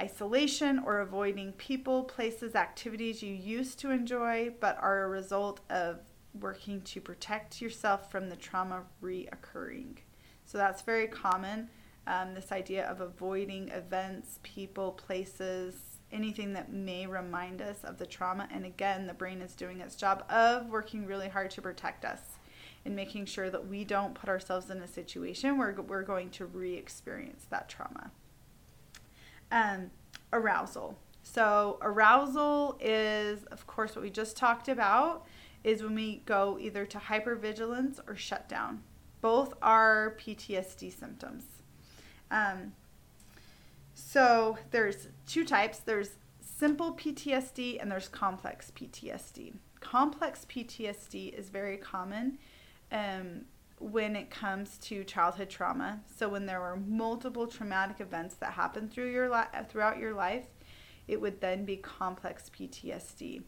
isolation 0.00 0.80
or 0.84 1.00
avoiding 1.00 1.52
people, 1.52 2.04
places, 2.04 2.54
activities 2.54 3.22
you 3.22 3.34
used 3.34 3.78
to 3.80 3.90
enjoy 3.90 4.52
but 4.60 4.78
are 4.80 5.04
a 5.04 5.08
result 5.08 5.60
of 5.68 6.00
working 6.38 6.80
to 6.82 7.00
protect 7.00 7.60
yourself 7.60 8.10
from 8.10 8.28
the 8.28 8.36
trauma 8.36 8.82
reoccurring. 9.02 9.96
So 10.44 10.58
that's 10.58 10.82
very 10.82 11.06
common 11.06 11.68
um, 12.06 12.34
this 12.34 12.50
idea 12.50 12.86
of 12.86 13.00
avoiding 13.00 13.68
events, 13.68 14.40
people, 14.42 14.92
places, 14.92 15.98
anything 16.12 16.52
that 16.54 16.72
may 16.72 17.06
remind 17.06 17.62
us 17.62 17.84
of 17.84 17.98
the 17.98 18.06
trauma. 18.06 18.48
And 18.52 18.64
again, 18.64 19.06
the 19.06 19.14
brain 19.14 19.40
is 19.40 19.54
doing 19.54 19.80
its 19.80 19.96
job 19.96 20.24
of 20.30 20.68
working 20.68 21.06
really 21.06 21.28
hard 21.28 21.50
to 21.52 21.62
protect 21.62 22.04
us 22.04 22.20
and 22.84 22.96
making 22.96 23.26
sure 23.26 23.50
that 23.50 23.68
we 23.68 23.84
don't 23.84 24.14
put 24.14 24.28
ourselves 24.28 24.70
in 24.70 24.78
a 24.78 24.88
situation 24.88 25.58
where 25.58 25.76
we're 25.86 26.02
going 26.02 26.30
to 26.30 26.46
re 26.46 26.74
experience 26.74 27.46
that 27.50 27.68
trauma. 27.68 28.10
Um, 29.50 29.90
arousal. 30.32 30.96
So, 31.22 31.78
arousal 31.82 32.78
is, 32.80 33.44
of 33.44 33.66
course, 33.66 33.94
what 33.94 34.02
we 34.02 34.10
just 34.10 34.36
talked 34.36 34.68
about. 34.68 35.26
is 35.62 35.82
when 35.82 35.94
we 35.94 36.22
go 36.24 36.56
either 36.58 36.86
to 36.86 36.98
hypervigilance 36.98 38.00
or 38.08 38.16
shutdown. 38.16 38.82
Both 39.20 39.52
are 39.60 40.16
PTSD 40.18 40.98
symptoms. 40.98 41.44
Um, 42.30 42.72
so 43.94 44.56
there's 44.70 45.08
two 45.26 45.44
types. 45.44 45.78
There's 45.78 46.12
simple 46.40 46.94
PTSD 46.94 47.80
and 47.80 47.90
there's 47.90 48.08
complex 48.08 48.72
PTSD. 48.74 49.54
Complex 49.80 50.46
PTSD 50.48 51.32
is 51.38 51.48
very 51.48 51.76
common 51.76 52.38
um, 52.92 53.44
when 53.80 54.14
it 54.14 54.30
comes 54.30 54.78
to 54.78 55.02
childhood 55.02 55.48
trauma. 55.50 56.00
So 56.16 56.28
when 56.28 56.46
there 56.46 56.60
were 56.60 56.76
multiple 56.76 57.46
traumatic 57.46 58.00
events 58.00 58.36
that 58.36 58.52
happened 58.52 58.92
through 58.92 59.10
your 59.10 59.28
li- 59.28 59.64
throughout 59.68 59.98
your 59.98 60.12
life, 60.12 60.44
it 61.08 61.20
would 61.20 61.40
then 61.40 61.64
be 61.64 61.76
complex 61.76 62.50
PTSD. 62.50 63.42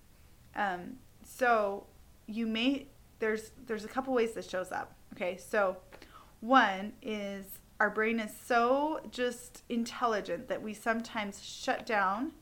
Um, 0.56 0.96
so 1.24 1.86
you 2.26 2.46
may 2.46 2.88
there's 3.18 3.52
there's 3.66 3.84
a 3.84 3.88
couple 3.88 4.12
ways 4.14 4.32
this 4.32 4.48
shows 4.48 4.72
up. 4.72 4.96
Okay, 5.14 5.36
so 5.36 5.76
one 6.40 6.94
is 7.02 7.44
our 7.78 7.90
brain 7.90 8.18
is 8.18 8.32
so 8.44 9.00
just 9.10 9.62
intelligent 9.68 10.48
that 10.48 10.62
we 10.62 10.72
sometimes 10.72 11.42
shut 11.42 11.84
down 11.84 12.32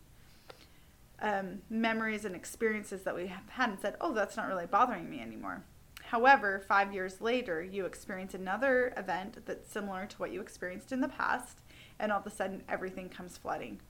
um, 1.22 1.62
memories 1.68 2.24
and 2.24 2.34
experiences 2.34 3.02
that 3.02 3.14
we 3.14 3.26
have 3.26 3.48
had 3.50 3.70
and 3.70 3.80
said, 3.80 3.96
oh, 4.00 4.12
that's 4.12 4.36
not 4.36 4.48
really 4.48 4.66
bothering 4.66 5.08
me 5.08 5.20
anymore. 5.20 5.64
However, 6.10 6.58
five 6.66 6.92
years 6.92 7.20
later, 7.20 7.62
you 7.62 7.86
experience 7.86 8.34
another 8.34 8.92
event 8.96 9.46
that's 9.46 9.70
similar 9.70 10.06
to 10.06 10.16
what 10.16 10.32
you 10.32 10.40
experienced 10.40 10.90
in 10.90 11.00
the 11.00 11.08
past, 11.08 11.60
and 12.00 12.10
all 12.10 12.18
of 12.18 12.26
a 12.26 12.30
sudden, 12.30 12.64
everything 12.68 13.08
comes 13.08 13.38
flooding. 13.38 13.80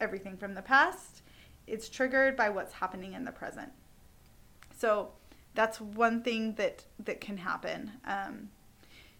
Everything 0.00 0.38
from 0.38 0.54
the 0.54 0.62
past, 0.62 1.20
it's 1.66 1.90
triggered 1.90 2.36
by 2.36 2.48
what's 2.48 2.72
happening 2.72 3.12
in 3.12 3.26
the 3.26 3.32
present. 3.32 3.70
So, 4.78 5.10
that's 5.54 5.78
one 5.78 6.22
thing 6.22 6.54
that 6.54 6.86
that 7.00 7.20
can 7.20 7.36
happen. 7.36 7.92
Um, 8.06 8.48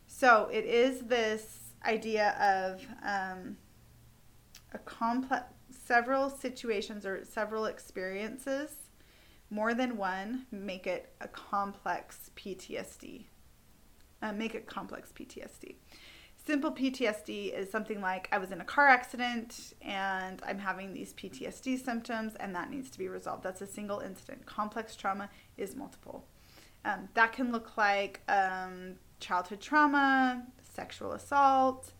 so 0.06 0.48
it 0.50 0.64
is 0.64 1.00
this 1.00 1.74
idea 1.84 2.30
of 2.40 2.86
um, 3.04 3.58
a 4.72 4.78
complex, 4.78 5.44
several 5.70 6.30
situations 6.30 7.04
or 7.04 7.24
several 7.24 7.66
experiences, 7.66 8.87
more 9.50 9.74
than 9.74 9.96
one, 9.96 10.46
make 10.50 10.86
it 10.86 11.14
a 11.20 11.28
complex 11.28 12.30
PTSD. 12.36 13.26
Uh, 14.20 14.32
make 14.32 14.54
it 14.54 14.66
complex 14.66 15.12
PTSD. 15.12 15.76
Simple 16.36 16.72
PTSD 16.72 17.52
is 17.52 17.70
something 17.70 18.00
like 18.00 18.28
I 18.32 18.38
was 18.38 18.52
in 18.52 18.60
a 18.60 18.64
car 18.64 18.88
accident 18.88 19.74
and 19.82 20.40
I'm 20.46 20.58
having 20.58 20.94
these 20.94 21.12
PTSD 21.12 21.84
symptoms 21.84 22.34
and 22.36 22.54
that 22.54 22.70
needs 22.70 22.90
to 22.90 22.98
be 22.98 23.08
resolved. 23.08 23.42
That's 23.42 23.60
a 23.60 23.66
single 23.66 24.00
incident. 24.00 24.46
Complex 24.46 24.96
trauma 24.96 25.28
is 25.56 25.76
multiple. 25.76 26.26
Um, 26.84 27.08
that 27.14 27.32
can 27.32 27.52
look 27.52 27.76
like 27.76 28.22
um, 28.28 28.94
childhood 29.20 29.60
trauma, 29.60 30.46
sexual 30.62 31.12
assault, 31.12 31.92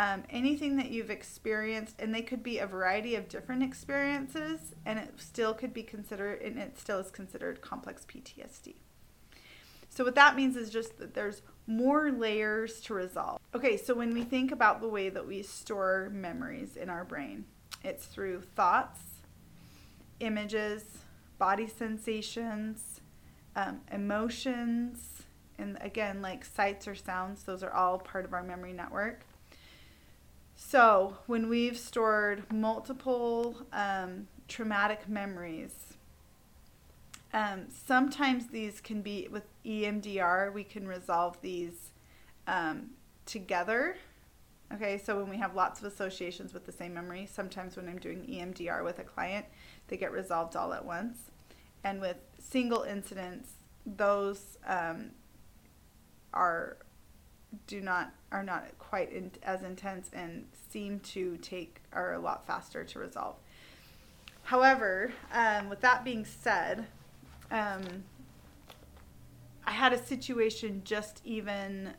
um, 0.00 0.22
anything 0.30 0.76
that 0.76 0.90
you've 0.90 1.10
experienced, 1.10 2.00
and 2.00 2.14
they 2.14 2.22
could 2.22 2.42
be 2.42 2.58
a 2.58 2.66
variety 2.66 3.16
of 3.16 3.28
different 3.28 3.62
experiences, 3.62 4.74
and 4.86 4.98
it 4.98 5.12
still 5.18 5.52
could 5.52 5.74
be 5.74 5.82
considered, 5.82 6.40
and 6.40 6.58
it 6.58 6.78
still 6.78 6.98
is 7.00 7.10
considered 7.10 7.60
complex 7.60 8.06
PTSD. 8.06 8.76
So, 9.90 10.02
what 10.02 10.14
that 10.14 10.36
means 10.36 10.56
is 10.56 10.70
just 10.70 10.96
that 11.00 11.12
there's 11.12 11.42
more 11.66 12.10
layers 12.10 12.80
to 12.82 12.94
resolve. 12.94 13.38
Okay, 13.54 13.76
so 13.76 13.92
when 13.92 14.14
we 14.14 14.22
think 14.22 14.52
about 14.52 14.80
the 14.80 14.88
way 14.88 15.10
that 15.10 15.26
we 15.26 15.42
store 15.42 16.08
memories 16.14 16.78
in 16.78 16.88
our 16.88 17.04
brain, 17.04 17.44
it's 17.84 18.06
through 18.06 18.40
thoughts, 18.40 19.00
images, 20.20 20.82
body 21.36 21.66
sensations, 21.66 23.02
um, 23.54 23.82
emotions, 23.92 25.24
and 25.58 25.76
again, 25.82 26.22
like 26.22 26.42
sights 26.42 26.88
or 26.88 26.94
sounds, 26.94 27.42
those 27.42 27.62
are 27.62 27.74
all 27.74 27.98
part 27.98 28.24
of 28.24 28.32
our 28.32 28.42
memory 28.42 28.72
network. 28.72 29.26
So, 30.62 31.16
when 31.26 31.48
we've 31.48 31.76
stored 31.76 32.44
multiple 32.52 33.56
um, 33.72 34.28
traumatic 34.46 35.08
memories, 35.08 35.94
um, 37.32 37.64
sometimes 37.70 38.48
these 38.48 38.78
can 38.80 39.00
be 39.00 39.26
with 39.32 39.44
EMDR, 39.64 40.52
we 40.52 40.62
can 40.62 40.86
resolve 40.86 41.40
these 41.40 41.92
um, 42.46 42.90
together. 43.24 43.96
Okay, 44.72 44.98
so 44.98 45.16
when 45.16 45.30
we 45.30 45.38
have 45.38 45.56
lots 45.56 45.80
of 45.80 45.86
associations 45.86 46.52
with 46.52 46.66
the 46.66 46.72
same 46.72 46.92
memory, 46.92 47.26
sometimes 47.26 47.74
when 47.74 47.88
I'm 47.88 47.98
doing 47.98 48.22
EMDR 48.26 48.84
with 48.84 48.98
a 48.98 49.04
client, 49.04 49.46
they 49.88 49.96
get 49.96 50.12
resolved 50.12 50.54
all 50.56 50.74
at 50.74 50.84
once. 50.84 51.30
And 51.82 52.02
with 52.02 52.18
single 52.38 52.82
incidents, 52.82 53.54
those 53.86 54.58
um, 54.66 55.12
are 56.34 56.76
do 57.66 57.80
not 57.80 58.12
are 58.32 58.42
not 58.42 58.78
quite 58.78 59.12
in, 59.12 59.30
as 59.42 59.62
intense 59.62 60.10
and 60.12 60.46
seem 60.70 61.00
to 61.00 61.36
take 61.38 61.80
are 61.92 62.14
a 62.14 62.18
lot 62.18 62.46
faster 62.46 62.84
to 62.84 62.98
resolve. 62.98 63.36
However, 64.44 65.12
um, 65.32 65.68
with 65.68 65.80
that 65.80 66.04
being 66.04 66.24
said, 66.24 66.86
um, 67.50 68.04
I 69.66 69.72
had 69.72 69.92
a 69.92 69.98
situation 69.98 70.82
just 70.84 71.20
even 71.24 71.94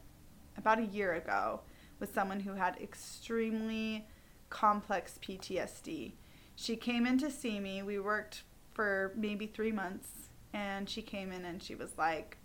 about 0.57 0.79
a 0.79 0.85
year 0.85 1.13
ago 1.13 1.61
with 1.99 2.13
someone 2.13 2.41
who 2.41 2.53
had 2.53 2.77
extremely 2.81 4.07
complex 4.49 5.19
PTSD. 5.21 6.13
She 6.55 6.75
came 6.75 7.05
in 7.05 7.17
to 7.19 7.31
see 7.31 7.59
me. 7.59 7.81
We 7.83 7.99
worked 7.99 8.43
for 8.73 9.13
maybe 9.15 9.47
three 9.47 9.71
months, 9.71 10.29
and 10.53 10.89
she 10.89 11.01
came 11.01 11.31
in 11.31 11.45
and 11.45 11.61
she 11.61 11.75
was 11.75 11.97
like, 11.97 12.37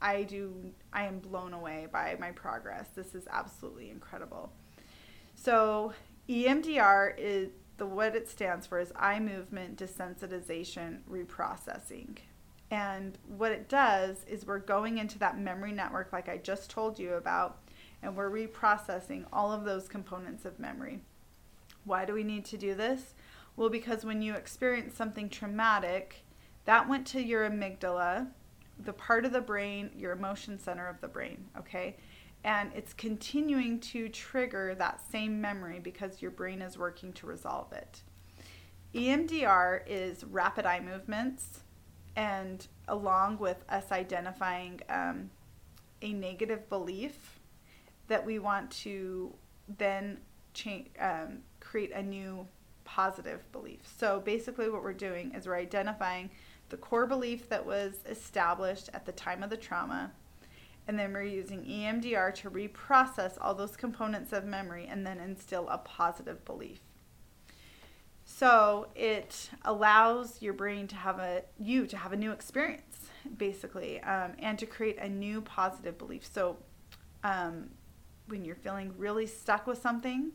I 0.00 0.22
do 0.22 0.72
I 0.92 1.04
am 1.04 1.18
blown 1.18 1.52
away 1.52 1.88
by 1.90 2.16
my 2.20 2.30
progress. 2.32 2.88
This 2.94 3.14
is 3.14 3.26
absolutely 3.30 3.90
incredible. 3.90 4.52
So 5.34 5.92
EMDR 6.28 7.14
is 7.18 7.50
the 7.76 7.86
what 7.86 8.14
it 8.14 8.28
stands 8.28 8.66
for 8.66 8.78
is 8.78 8.92
eye 8.96 9.20
movement 9.20 9.76
desensitization 9.78 11.00
reprocessing. 11.10 12.18
And 12.70 13.18
what 13.28 13.52
it 13.52 13.68
does 13.68 14.24
is 14.26 14.46
we're 14.46 14.58
going 14.58 14.98
into 14.98 15.18
that 15.18 15.38
memory 15.38 15.72
network 15.72 16.12
like 16.12 16.28
I 16.28 16.38
just 16.38 16.70
told 16.70 16.98
you 16.98 17.14
about 17.14 17.58
and 18.02 18.16
we're 18.16 18.30
reprocessing 18.30 19.24
all 19.32 19.52
of 19.52 19.64
those 19.64 19.88
components 19.88 20.44
of 20.44 20.58
memory. 20.58 21.00
Why 21.84 22.04
do 22.04 22.12
we 22.12 22.22
need 22.22 22.44
to 22.46 22.58
do 22.58 22.74
this? 22.74 23.14
Well, 23.56 23.70
because 23.70 24.04
when 24.04 24.22
you 24.22 24.34
experience 24.34 24.96
something 24.96 25.28
traumatic, 25.28 26.24
that 26.64 26.88
went 26.88 27.06
to 27.08 27.22
your 27.22 27.48
amygdala, 27.48 28.28
the 28.78 28.92
part 28.92 29.24
of 29.24 29.32
the 29.32 29.40
brain, 29.40 29.90
your 29.96 30.12
emotion 30.12 30.58
center 30.58 30.86
of 30.86 31.00
the 31.00 31.08
brain, 31.08 31.44
okay? 31.58 31.96
And 32.42 32.70
it's 32.74 32.92
continuing 32.92 33.80
to 33.80 34.08
trigger 34.08 34.74
that 34.74 35.00
same 35.10 35.40
memory 35.40 35.80
because 35.80 36.20
your 36.20 36.30
brain 36.30 36.60
is 36.60 36.76
working 36.76 37.12
to 37.14 37.26
resolve 37.26 37.72
it. 37.72 38.02
EMDR 38.94 39.80
is 39.86 40.24
rapid 40.24 40.66
eye 40.66 40.80
movements, 40.80 41.60
and 42.16 42.66
along 42.86 43.38
with 43.38 43.64
us 43.68 43.90
identifying 43.90 44.80
um, 44.88 45.30
a 46.02 46.12
negative 46.12 46.68
belief 46.68 47.40
that 48.08 48.24
we 48.24 48.38
want 48.38 48.70
to 48.70 49.34
then 49.78 50.18
change, 50.52 50.88
um, 51.00 51.38
create 51.60 51.92
a 51.92 52.02
new 52.02 52.46
positive 52.84 53.50
belief. 53.50 53.80
So 53.96 54.20
basically, 54.20 54.68
what 54.68 54.82
we're 54.82 54.92
doing 54.92 55.32
is 55.34 55.46
we're 55.46 55.56
identifying 55.56 56.30
the 56.74 56.78
core 56.78 57.06
belief 57.06 57.48
that 57.48 57.64
was 57.64 58.00
established 58.08 58.90
at 58.92 59.06
the 59.06 59.12
time 59.12 59.44
of 59.44 59.48
the 59.48 59.56
trauma. 59.56 60.10
And 60.88 60.98
then 60.98 61.12
we're 61.12 61.22
using 61.22 61.62
EMDR 61.62 62.34
to 62.34 62.50
reprocess 62.50 63.38
all 63.40 63.54
those 63.54 63.76
components 63.76 64.32
of 64.32 64.44
memory 64.44 64.88
and 64.90 65.06
then 65.06 65.20
instill 65.20 65.68
a 65.68 65.78
positive 65.78 66.44
belief. 66.44 66.80
So 68.24 68.88
it 68.96 69.50
allows 69.64 70.42
your 70.42 70.52
brain 70.52 70.88
to 70.88 70.96
have 70.96 71.20
a 71.20 71.42
you 71.60 71.86
to 71.86 71.96
have 71.96 72.12
a 72.12 72.16
new 72.16 72.32
experience, 72.32 73.06
basically, 73.38 74.00
um, 74.00 74.32
and 74.40 74.58
to 74.58 74.66
create 74.66 74.98
a 74.98 75.08
new 75.08 75.42
positive 75.42 75.96
belief. 75.96 76.26
So 76.26 76.56
um, 77.22 77.70
when 78.26 78.44
you're 78.44 78.56
feeling 78.56 78.92
really 78.98 79.28
stuck 79.28 79.68
with 79.68 79.80
something, 79.80 80.32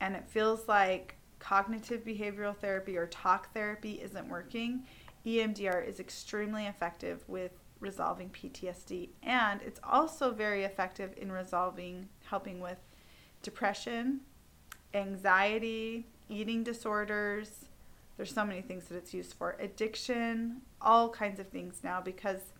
and 0.00 0.16
it 0.16 0.26
feels 0.28 0.66
like 0.66 1.16
cognitive 1.38 2.04
behavioral 2.06 2.56
therapy 2.56 2.96
or 2.96 3.06
talk 3.08 3.52
therapy 3.52 4.00
isn't 4.02 4.30
working, 4.30 4.84
EMDR 5.28 5.86
is 5.86 6.00
extremely 6.00 6.66
effective 6.66 7.22
with 7.28 7.52
resolving 7.80 8.30
PTSD 8.30 9.10
and 9.22 9.60
it's 9.62 9.78
also 9.84 10.32
very 10.32 10.64
effective 10.64 11.12
in 11.18 11.30
resolving 11.30 12.08
helping 12.24 12.60
with 12.60 12.78
depression, 13.42 14.20
anxiety, 14.94 16.06
eating 16.30 16.64
disorders. 16.64 17.66
There's 18.16 18.32
so 18.32 18.44
many 18.44 18.62
things 18.62 18.86
that 18.86 18.96
it's 18.96 19.12
used 19.12 19.34
for. 19.34 19.56
Addiction, 19.60 20.62
all 20.80 21.10
kinds 21.10 21.38
of 21.38 21.48
things 21.48 21.80
now 21.84 22.00
because 22.00 22.52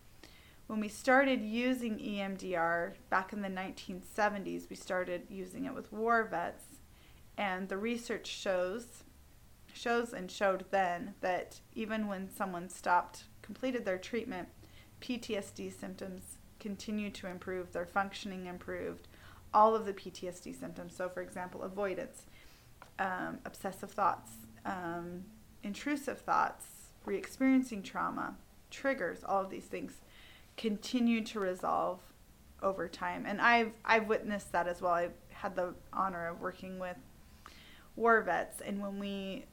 when 0.66 0.78
we 0.78 0.88
started 0.88 1.40
using 1.40 1.98
EMDR 1.98 2.92
back 3.08 3.32
in 3.32 3.40
the 3.40 3.48
1970s, 3.48 4.68
we 4.68 4.76
started 4.76 5.22
using 5.30 5.64
it 5.64 5.74
with 5.74 5.90
war 5.90 6.24
vets 6.24 6.64
and 7.38 7.70
the 7.70 7.78
research 7.78 8.26
shows 8.26 9.04
shows 9.78 10.12
and 10.12 10.30
showed 10.30 10.64
then 10.70 11.14
that 11.20 11.60
even 11.74 12.08
when 12.08 12.28
someone 12.28 12.68
stopped 12.68 13.24
completed 13.42 13.84
their 13.84 13.98
treatment 13.98 14.48
PTSD 15.00 15.72
symptoms 15.72 16.38
continued 16.58 17.14
to 17.14 17.28
improve, 17.28 17.72
their 17.72 17.86
functioning 17.86 18.46
improved, 18.46 19.08
all 19.54 19.74
of 19.74 19.86
the 19.86 19.92
PTSD 19.92 20.58
symptoms. 20.58 20.94
So, 20.94 21.08
for 21.08 21.22
example, 21.22 21.62
avoidance, 21.62 22.26
um, 22.98 23.38
obsessive 23.44 23.90
thoughts, 23.90 24.32
um, 24.64 25.24
intrusive 25.62 26.18
thoughts, 26.20 26.66
re 27.04 27.16
experiencing 27.16 27.82
trauma, 27.82 28.34
triggers, 28.70 29.24
all 29.24 29.42
of 29.42 29.50
these 29.50 29.64
things 29.64 29.92
continue 30.56 31.22
to 31.24 31.40
resolve 31.40 32.00
over 32.62 32.88
time. 32.88 33.24
And 33.24 33.40
I've, 33.40 33.72
I've 33.84 34.08
witnessed 34.08 34.52
that 34.52 34.66
as 34.66 34.82
well. 34.82 34.92
I've 34.92 35.12
had 35.30 35.54
the 35.54 35.74
honor 35.92 36.26
of 36.26 36.40
working 36.40 36.78
with 36.78 36.96
war 37.94 38.20
vets, 38.22 38.60
and 38.60 38.80
when 38.80 38.98
we 38.98 39.44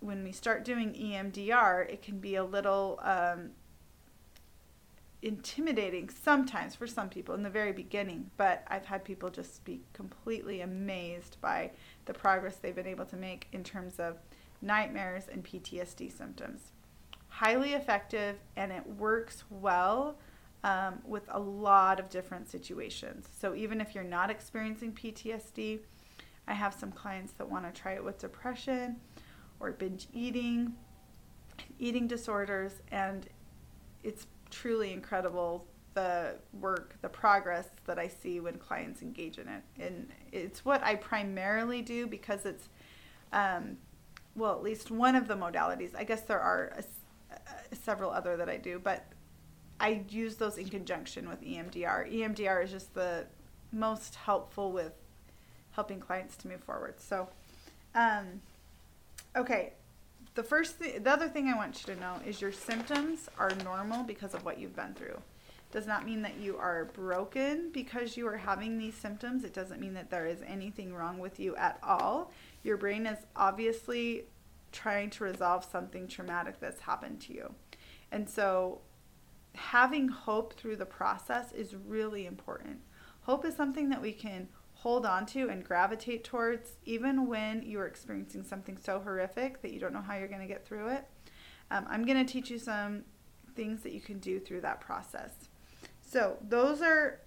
when 0.00 0.24
we 0.24 0.32
start 0.32 0.64
doing 0.64 0.94
EMDR, 0.94 1.88
it 1.90 2.02
can 2.02 2.18
be 2.18 2.36
a 2.36 2.44
little 2.44 2.98
um, 3.02 3.50
intimidating 5.22 6.08
sometimes 6.08 6.74
for 6.74 6.86
some 6.86 7.08
people 7.08 7.34
in 7.34 7.42
the 7.42 7.50
very 7.50 7.72
beginning, 7.72 8.30
but 8.36 8.64
I've 8.68 8.86
had 8.86 9.04
people 9.04 9.30
just 9.30 9.64
be 9.64 9.82
completely 9.92 10.62
amazed 10.62 11.36
by 11.40 11.70
the 12.06 12.14
progress 12.14 12.56
they've 12.56 12.74
been 12.74 12.86
able 12.86 13.04
to 13.06 13.16
make 13.16 13.46
in 13.52 13.62
terms 13.62 13.98
of 13.98 14.16
nightmares 14.62 15.24
and 15.30 15.44
PTSD 15.44 16.16
symptoms. 16.16 16.72
Highly 17.28 17.74
effective 17.74 18.36
and 18.56 18.72
it 18.72 18.86
works 18.86 19.44
well 19.50 20.16
um, 20.64 21.00
with 21.06 21.24
a 21.30 21.38
lot 21.38 22.00
of 22.00 22.10
different 22.10 22.50
situations. 22.50 23.28
So, 23.38 23.54
even 23.54 23.80
if 23.80 23.94
you're 23.94 24.04
not 24.04 24.30
experiencing 24.30 24.92
PTSD, 24.92 25.80
I 26.46 26.52
have 26.52 26.74
some 26.74 26.92
clients 26.92 27.32
that 27.34 27.48
want 27.48 27.72
to 27.72 27.80
try 27.80 27.92
it 27.92 28.04
with 28.04 28.18
depression 28.18 28.96
or 29.60 29.72
binge 29.72 30.08
eating, 30.12 30.74
eating 31.78 32.08
disorders, 32.08 32.80
and 32.90 33.28
it's 34.02 34.26
truly 34.50 34.92
incredible 34.92 35.66
the 35.94 36.36
work, 36.60 36.94
the 37.02 37.08
progress 37.08 37.68
that 37.86 37.98
I 37.98 38.08
see 38.08 38.40
when 38.40 38.56
clients 38.58 39.02
engage 39.02 39.38
in 39.38 39.48
it. 39.48 39.62
And 39.78 40.08
it's 40.32 40.64
what 40.64 40.82
I 40.82 40.94
primarily 40.94 41.82
do 41.82 42.06
because 42.06 42.46
it's, 42.46 42.68
um, 43.32 43.76
well, 44.34 44.52
at 44.52 44.62
least 44.62 44.90
one 44.90 45.16
of 45.16 45.28
the 45.28 45.34
modalities. 45.34 45.94
I 45.96 46.04
guess 46.04 46.22
there 46.22 46.40
are 46.40 46.72
a, 46.76 47.34
a, 47.72 47.76
several 47.76 48.10
other 48.10 48.36
that 48.36 48.48
I 48.48 48.56
do, 48.56 48.78
but 48.78 49.06
I 49.80 50.04
use 50.08 50.36
those 50.36 50.58
in 50.58 50.68
conjunction 50.68 51.28
with 51.28 51.42
EMDR. 51.42 52.12
EMDR 52.12 52.64
is 52.64 52.70
just 52.70 52.94
the 52.94 53.26
most 53.72 54.14
helpful 54.14 54.72
with 54.72 54.92
helping 55.72 56.00
clients 56.00 56.36
to 56.36 56.48
move 56.48 56.62
forward. 56.62 56.94
So, 57.00 57.28
um, 57.94 58.42
okay, 59.36 59.74
the 60.34 60.42
first 60.42 60.78
the 60.78 61.10
other 61.10 61.28
thing 61.28 61.48
I 61.48 61.56
want 61.56 61.80
you 61.86 61.94
to 61.94 62.00
know 62.00 62.16
is 62.26 62.40
your 62.40 62.52
symptoms 62.52 63.28
are 63.38 63.50
normal 63.64 64.04
because 64.04 64.34
of 64.34 64.44
what 64.44 64.58
you've 64.58 64.76
been 64.76 64.94
through. 64.94 65.20
Does 65.72 65.86
not 65.86 66.04
mean 66.04 66.22
that 66.22 66.38
you 66.38 66.56
are 66.56 66.86
broken 66.86 67.70
because 67.72 68.16
you 68.16 68.26
are 68.26 68.36
having 68.36 68.76
these 68.76 68.94
symptoms. 68.94 69.44
It 69.44 69.54
doesn't 69.54 69.80
mean 69.80 69.94
that 69.94 70.10
there 70.10 70.26
is 70.26 70.42
anything 70.46 70.92
wrong 70.92 71.18
with 71.18 71.38
you 71.38 71.54
at 71.56 71.78
all. 71.82 72.32
Your 72.64 72.76
brain 72.76 73.06
is 73.06 73.18
obviously 73.36 74.24
trying 74.72 75.10
to 75.10 75.24
resolve 75.24 75.64
something 75.64 76.08
traumatic 76.08 76.58
that's 76.60 76.80
happened 76.80 77.20
to 77.22 77.32
you. 77.32 77.54
And 78.10 78.28
so 78.28 78.80
having 79.54 80.08
hope 80.08 80.54
through 80.54 80.76
the 80.76 80.86
process 80.86 81.52
is 81.52 81.74
really 81.74 82.26
important. 82.26 82.80
Hope 83.22 83.44
is 83.44 83.54
something 83.54 83.88
that 83.90 84.00
we 84.00 84.12
can 84.12 84.48
hold 84.82 85.04
on 85.04 85.26
to 85.26 85.50
and 85.50 85.62
gravitate 85.62 86.24
towards, 86.24 86.70
even 86.86 87.26
when 87.26 87.62
you're 87.62 87.86
experiencing 87.86 88.42
something 88.42 88.78
so 88.78 88.98
horrific 88.98 89.60
that 89.60 89.72
you 89.72 89.78
don't 89.78 89.92
know 89.92 90.00
how 90.00 90.16
you're 90.16 90.28
going 90.28 90.40
to 90.40 90.46
get 90.46 90.66
through 90.66 90.88
it. 90.88 91.04
Um, 91.70 91.86
I'm 91.88 92.06
going 92.06 92.24
to 92.24 92.30
teach 92.30 92.48
you 92.50 92.58
some 92.58 93.04
things 93.54 93.82
that 93.82 93.92
you 93.92 94.00
can 94.00 94.18
do 94.18 94.40
through 94.40 94.62
that 94.62 94.80
process. 94.80 95.32
So, 96.00 96.38
those 96.48 96.80
are 96.80 97.20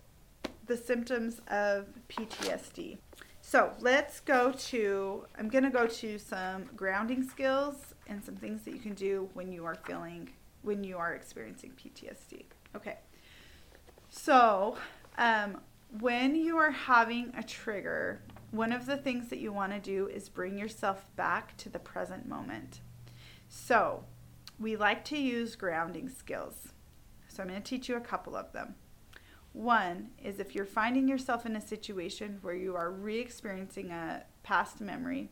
the 0.65 0.75
symptoms 0.75 1.41
of 1.47 1.85
PTSD. 2.09 2.97
So, 3.41 3.73
let's 3.79 4.19
go 4.19 4.51
to, 4.51 5.25
I'm 5.37 5.47
going 5.47 5.63
to 5.63 5.69
go 5.69 5.85
to 5.85 6.17
some 6.17 6.65
grounding 6.75 7.21
skills 7.21 7.75
and 8.07 8.23
some 8.25 8.35
things 8.35 8.63
that 8.63 8.73
you 8.73 8.79
can 8.79 8.95
do 8.95 9.29
when 9.35 9.51
you 9.51 9.63
are 9.65 9.75
feeling, 9.85 10.31
when 10.63 10.83
you 10.83 10.97
are 10.97 11.13
experiencing 11.13 11.73
PTSD. 11.79 12.45
Okay. 12.75 12.97
So, 14.09 14.75
um, 15.19 15.59
when 15.99 16.35
you 16.35 16.57
are 16.57 16.71
having 16.71 17.31
a 17.37 17.43
trigger, 17.43 18.21
one 18.51 18.71
of 18.71 18.85
the 18.85 18.97
things 18.97 19.29
that 19.29 19.39
you 19.39 19.53
want 19.53 19.73
to 19.73 19.79
do 19.79 20.07
is 20.07 20.27
bring 20.27 20.57
yourself 20.57 21.05
back 21.15 21.55
to 21.57 21.69
the 21.69 21.79
present 21.79 22.27
moment. 22.27 22.81
So, 23.47 24.03
we 24.59 24.75
like 24.75 25.05
to 25.05 25.17
use 25.17 25.55
grounding 25.55 26.09
skills. 26.09 26.69
So, 27.27 27.43
I'm 27.43 27.49
going 27.49 27.61
to 27.61 27.67
teach 27.67 27.89
you 27.89 27.95
a 27.95 28.01
couple 28.01 28.35
of 28.35 28.51
them. 28.53 28.75
One 29.51 30.09
is 30.23 30.39
if 30.39 30.55
you're 30.55 30.65
finding 30.65 31.07
yourself 31.07 31.45
in 31.45 31.55
a 31.55 31.61
situation 31.61 32.39
where 32.41 32.55
you 32.55 32.75
are 32.75 32.91
re 32.91 33.19
experiencing 33.19 33.91
a 33.91 34.23
past 34.41 34.81
memory, 34.81 35.29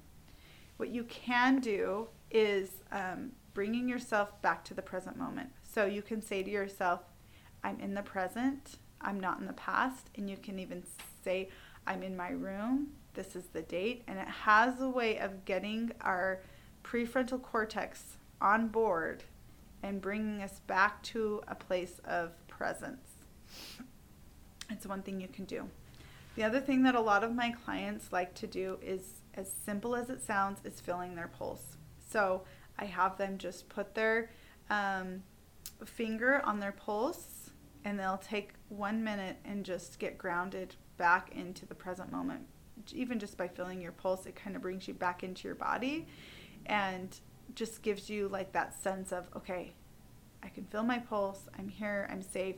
what 0.77 0.89
you 0.89 1.03
can 1.05 1.59
do 1.59 2.07
is 2.29 2.83
um, 2.91 3.31
bringing 3.55 3.89
yourself 3.89 4.39
back 4.43 4.63
to 4.65 4.75
the 4.75 4.81
present 4.83 5.17
moment. 5.17 5.49
So, 5.63 5.85
you 5.85 6.03
can 6.03 6.21
say 6.21 6.43
to 6.43 6.51
yourself, 6.51 7.01
I'm 7.63 7.79
in 7.79 7.95
the 7.95 8.03
present. 8.03 8.77
I'm 9.03 9.19
not 9.19 9.39
in 9.39 9.47
the 9.47 9.53
past. 9.53 10.09
And 10.15 10.29
you 10.29 10.37
can 10.37 10.59
even 10.59 10.83
say, 11.23 11.49
I'm 11.87 12.03
in 12.03 12.15
my 12.15 12.29
room. 12.29 12.89
This 13.13 13.35
is 13.35 13.45
the 13.47 13.61
date. 13.61 14.03
And 14.07 14.19
it 14.19 14.27
has 14.27 14.81
a 14.81 14.89
way 14.89 15.17
of 15.17 15.45
getting 15.45 15.91
our 16.01 16.41
prefrontal 16.83 17.41
cortex 17.41 18.17
on 18.41 18.67
board 18.67 19.23
and 19.83 20.01
bringing 20.01 20.41
us 20.41 20.61
back 20.67 21.01
to 21.03 21.41
a 21.47 21.55
place 21.55 21.99
of 22.05 22.31
presence. 22.47 23.09
It's 24.69 24.85
one 24.85 25.01
thing 25.01 25.19
you 25.19 25.27
can 25.27 25.45
do. 25.45 25.67
The 26.35 26.43
other 26.43 26.61
thing 26.61 26.83
that 26.83 26.95
a 26.95 27.01
lot 27.01 27.23
of 27.23 27.35
my 27.35 27.51
clients 27.51 28.11
like 28.11 28.33
to 28.35 28.47
do 28.47 28.77
is 28.81 29.21
as 29.33 29.51
simple 29.51 29.95
as 29.95 30.09
it 30.09 30.21
sounds 30.21 30.59
is 30.63 30.79
feeling 30.79 31.15
their 31.15 31.27
pulse. 31.27 31.77
So 32.09 32.43
I 32.79 32.85
have 32.85 33.17
them 33.17 33.37
just 33.37 33.67
put 33.67 33.95
their 33.95 34.31
um, 34.69 35.23
finger 35.85 36.41
on 36.45 36.59
their 36.59 36.71
pulse 36.71 37.30
and 37.85 37.99
they'll 37.99 38.17
take 38.17 38.53
one 38.69 39.03
minute 39.03 39.37
and 39.45 39.65
just 39.65 39.99
get 39.99 40.17
grounded 40.17 40.75
back 40.97 41.31
into 41.35 41.65
the 41.65 41.75
present 41.75 42.11
moment. 42.11 42.41
Even 42.93 43.19
just 43.19 43.37
by 43.37 43.47
feeling 43.47 43.81
your 43.81 43.91
pulse, 43.91 44.25
it 44.25 44.35
kind 44.35 44.55
of 44.55 44.61
brings 44.61 44.87
you 44.87 44.93
back 44.93 45.23
into 45.23 45.47
your 45.47 45.55
body 45.55 46.07
and 46.65 47.19
just 47.55 47.81
gives 47.81 48.09
you 48.09 48.27
like 48.27 48.51
that 48.53 48.73
sense 48.81 49.11
of, 49.11 49.27
okay, 49.35 49.73
I 50.43 50.49
can 50.49 50.65
feel 50.65 50.83
my 50.83 50.99
pulse, 50.99 51.49
I'm 51.57 51.67
here, 51.67 52.07
I'm 52.11 52.21
safe. 52.21 52.55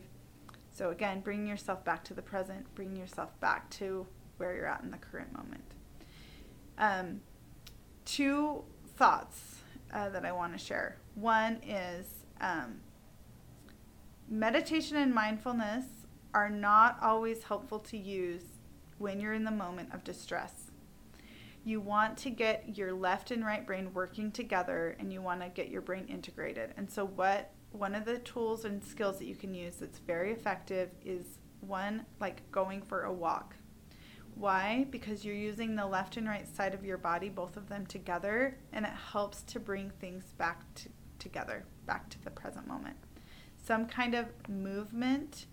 So, 0.72 0.90
again, 0.90 1.22
bring 1.22 1.46
yourself 1.46 1.84
back 1.84 2.04
to 2.06 2.14
the 2.14 2.22
present, 2.22 2.74
bring 2.76 2.96
yourself 2.96 3.40
back 3.40 3.70
to 3.72 4.08
where 4.38 4.56
you're 4.56 4.66
at 4.66 4.82
in 4.82 4.92
the 4.92 4.98
current 4.98 5.32
moment. 5.34 5.64
Um, 6.78 7.22
two 8.06 8.64
thoughts 8.96 9.60
uh, 9.94 10.10
that 10.10 10.26
I 10.26 10.32
want 10.32 10.54
to 10.54 10.60
share. 10.60 10.98
One 11.16 11.62
is 11.64 12.08
um, 12.42 12.80
meditation 14.34 14.98
and 14.98 15.14
mindfulness 15.14 15.86
are 16.34 16.50
not 16.50 16.98
always 17.04 17.44
helpful 17.44 17.78
to 17.78 17.96
use 17.96 18.42
when 18.98 19.20
you're 19.20 19.34
in 19.34 19.44
the 19.44 19.52
moment 19.52 19.94
of 19.94 20.04
distress. 20.04 20.72
You 21.64 21.80
want 21.80 22.18
to 22.18 22.32
get 22.32 22.76
your 22.76 22.94
left 22.94 23.30
and 23.30 23.46
right 23.46 23.66
brain 23.66 23.94
working 23.94 24.32
together 24.32 24.96
and 25.00 25.14
you 25.14 25.22
want 25.22 25.42
to 25.42 25.50
get 25.50 25.70
your 25.70 25.82
brain 25.82 26.08
integrated. 26.08 26.74
And 26.78 26.92
so 26.92 27.06
what 27.06 27.52
one 27.74 27.94
of 27.94 28.06
the 28.06 28.18
tools 28.20 28.66
and 28.66 28.84
skills 28.84 29.20
that 29.20 29.28
you 29.28 29.36
can 29.36 29.54
use 29.54 29.76
that's 29.76 30.00
very 30.00 30.32
effective 30.32 30.90
is 31.06 31.38
one 31.62 32.04
like 32.20 32.52
going 32.52 32.82
for 32.82 33.04
a 33.04 33.14
walk. 33.14 33.56
Why? 34.34 34.88
Because 34.90 35.24
you're 35.24 35.36
using 35.36 35.76
the 35.76 35.86
left 35.86 36.18
and 36.18 36.28
right 36.28 36.48
side 36.48 36.74
of 36.74 36.84
your 36.84 36.98
body, 36.98 37.30
both 37.30 37.56
of 37.56 37.70
them 37.70 37.86
together, 37.86 38.58
and 38.72 38.84
it 38.84 38.92
helps 39.12 39.44
to 39.44 39.60
bring 39.60 39.92
things 40.02 40.34
back 40.40 40.62
to, 40.74 40.90
together, 41.20 41.66
back 41.86 42.10
to 42.10 42.24
the 42.24 42.32
present 42.32 42.68
moment 42.68 42.98
some 43.66 43.86
kind 43.86 44.14
of 44.14 44.28
movement 44.50 45.46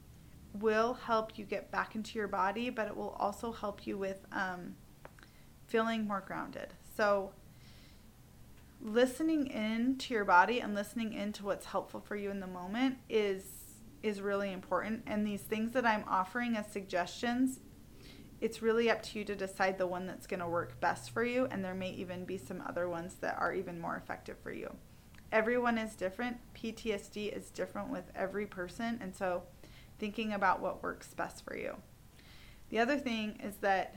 will 0.53 0.95
help 0.95 1.39
you 1.39 1.45
get 1.45 1.71
back 1.71 1.95
into 1.95 2.19
your 2.19 2.29
body, 2.29 2.71
but 2.71 2.89
it 2.89 2.97
will 2.97 3.17
also 3.21 3.53
help 3.53 3.87
you 3.87 3.97
with 3.97 4.27
um, 4.33 4.75
feeling 5.69 6.07
more 6.07 6.25
grounded. 6.27 6.75
So, 6.97 7.33
listening 8.83 9.47
in 9.47 9.97
to 9.99 10.15
your 10.15 10.25
body 10.25 10.61
and 10.61 10.75
listening 10.75 11.13
into 11.13 11.45
what's 11.45 11.67
helpful 11.67 12.01
for 12.01 12.17
you 12.17 12.31
in 12.31 12.41
the 12.41 12.47
moment 12.47 12.99
is 13.09 13.45
is 14.03 14.23
really 14.23 14.51
important. 14.51 15.03
And 15.07 15.27
these 15.27 15.43
things 15.43 15.73
that 15.73 15.85
I'm 15.85 16.05
offering 16.09 16.57
as 16.57 16.67
suggestions, 16.67 17.61
it's 18.41 18.63
really 18.63 18.91
up 18.91 19.03
to 19.03 19.19
you 19.19 19.27
to 19.27 19.37
decide 19.37 19.77
the 19.77 19.87
one 19.87 20.07
that's 20.07 20.27
going 20.27 20.41
to 20.41 20.49
work 20.49 20.81
best 20.81 21.11
for 21.11 21.23
you. 21.23 21.47
And 21.51 21.63
there 21.63 21.75
may 21.75 21.91
even 21.91 22.25
be 22.25 22.39
some 22.39 22.63
other 22.67 22.89
ones 22.89 23.17
that 23.21 23.37
are 23.39 23.53
even 23.53 23.79
more 23.79 23.97
effective 23.97 24.39
for 24.43 24.53
you 24.53 24.75
everyone 25.33 25.79
is 25.79 25.95
different. 25.95 26.39
PTSD 26.55 27.37
is 27.37 27.51
different 27.51 27.89
with 27.89 28.05
every 28.15 28.47
person. 28.47 28.99
And 29.01 29.15
so 29.15 29.43
thinking 29.99 30.33
about 30.33 30.61
what 30.61 30.83
works 30.83 31.15
best 31.15 31.45
for 31.45 31.57
you. 31.57 31.77
The 32.71 32.79
other 32.79 32.97
thing 32.97 33.39
is 33.43 33.57
that 33.57 33.97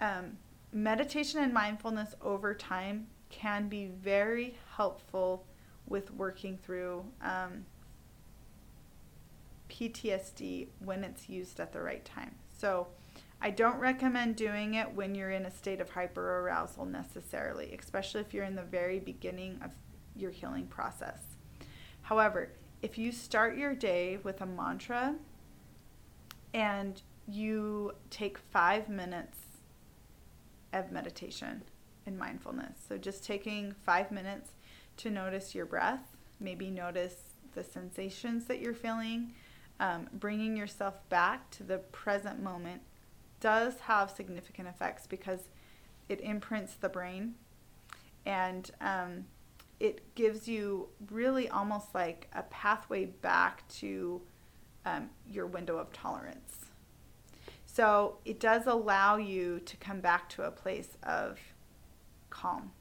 um, 0.00 0.36
meditation 0.72 1.40
and 1.40 1.52
mindfulness 1.52 2.14
over 2.22 2.54
time 2.54 3.06
can 3.30 3.68
be 3.68 3.86
very 3.86 4.56
helpful 4.76 5.46
with 5.86 6.12
working 6.12 6.58
through 6.58 7.04
um, 7.22 7.64
PTSD 9.68 10.68
when 10.80 11.04
it's 11.04 11.28
used 11.28 11.60
at 11.60 11.72
the 11.72 11.80
right 11.80 12.04
time. 12.04 12.34
So 12.56 12.88
I 13.40 13.50
don't 13.50 13.78
recommend 13.78 14.36
doing 14.36 14.74
it 14.74 14.94
when 14.94 15.14
you're 15.14 15.30
in 15.30 15.46
a 15.46 15.50
state 15.50 15.80
of 15.80 15.90
hyperarousal 15.90 16.88
necessarily, 16.90 17.74
especially 17.78 18.20
if 18.20 18.34
you're 18.34 18.44
in 18.44 18.56
the 18.56 18.62
very 18.62 18.98
beginning 18.98 19.60
of 19.64 19.70
your 20.16 20.30
healing 20.30 20.66
process. 20.66 21.20
However, 22.02 22.50
if 22.82 22.98
you 22.98 23.12
start 23.12 23.56
your 23.56 23.74
day 23.74 24.18
with 24.22 24.40
a 24.40 24.46
mantra 24.46 25.14
and 26.54 27.00
you 27.28 27.92
take 28.10 28.38
five 28.38 28.88
minutes 28.88 29.38
of 30.72 30.90
meditation 30.90 31.62
and 32.06 32.18
mindfulness, 32.18 32.78
so 32.88 32.96
just 32.96 33.24
taking 33.24 33.74
five 33.84 34.10
minutes 34.10 34.50
to 34.98 35.10
notice 35.10 35.54
your 35.54 35.66
breath, 35.66 36.16
maybe 36.40 36.70
notice 36.70 37.16
the 37.54 37.62
sensations 37.62 38.46
that 38.46 38.60
you're 38.60 38.74
feeling, 38.74 39.34
um, 39.78 40.08
bringing 40.12 40.56
yourself 40.56 40.94
back 41.08 41.50
to 41.50 41.62
the 41.62 41.78
present 41.78 42.42
moment 42.42 42.82
does 43.40 43.80
have 43.80 44.10
significant 44.10 44.68
effects 44.68 45.06
because 45.06 45.48
it 46.08 46.20
imprints 46.20 46.74
the 46.74 46.88
brain 46.88 47.34
and 48.26 48.70
um, 48.80 49.24
it 49.80 50.14
gives 50.14 50.46
you 50.46 50.88
really 51.10 51.48
almost 51.48 51.94
like 51.94 52.28
a 52.34 52.42
pathway 52.44 53.06
back 53.06 53.66
to 53.68 54.20
um, 54.84 55.08
your 55.26 55.46
window 55.46 55.78
of 55.78 55.92
tolerance. 55.92 56.66
So 57.64 58.18
it 58.24 58.38
does 58.38 58.66
allow 58.66 59.16
you 59.16 59.60
to 59.60 59.76
come 59.78 60.00
back 60.00 60.28
to 60.30 60.42
a 60.42 60.50
place 60.50 60.96
of 61.02 61.38
calm. 62.28 62.72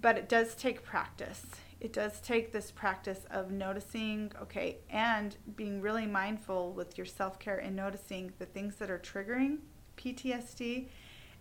But 0.00 0.18
it 0.18 0.28
does 0.28 0.54
take 0.54 0.82
practice. 0.84 1.44
It 1.80 1.92
does 1.92 2.20
take 2.20 2.52
this 2.52 2.72
practice 2.72 3.20
of 3.30 3.52
noticing, 3.52 4.32
okay, 4.42 4.78
and 4.90 5.36
being 5.54 5.80
really 5.80 6.06
mindful 6.06 6.72
with 6.72 6.98
your 6.98 7.06
self 7.06 7.38
care 7.38 7.58
and 7.58 7.76
noticing 7.76 8.32
the 8.38 8.46
things 8.46 8.76
that 8.76 8.90
are 8.90 8.98
triggering 8.98 9.58
PTSD 9.96 10.88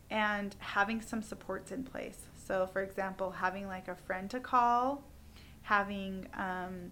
and 0.09 0.55
having 0.59 1.01
some 1.01 1.21
supports 1.21 1.71
in 1.71 1.83
place. 1.83 2.25
So, 2.47 2.65
for 2.71 2.81
example, 2.81 3.29
having 3.31 3.67
like 3.67 3.89
a 3.89 3.95
friend 3.95 4.29
to 4.29 4.39
call, 4.39 5.03
having 5.63 6.27
um, 6.33 6.91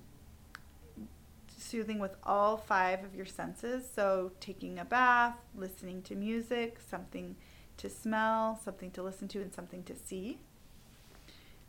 soothing 1.58 1.98
with 1.98 2.18
all 2.24 2.58
five 2.58 3.06
of 3.06 3.16
your 3.16 3.26
senses. 3.26 3.88
So, 3.96 4.34
taking 4.42 4.80
a 4.80 4.86
bath, 4.86 5.38
listening 5.56 6.02
to 6.04 6.16
music, 6.16 6.80
something 6.86 7.38
to 7.78 7.90
smell, 7.90 8.60
something 8.62 8.92
to 8.92 9.04
listen 9.04 9.30
to, 9.30 9.42
and 9.42 9.54
something 9.54 9.84
to 9.84 9.96
see. 9.96 10.40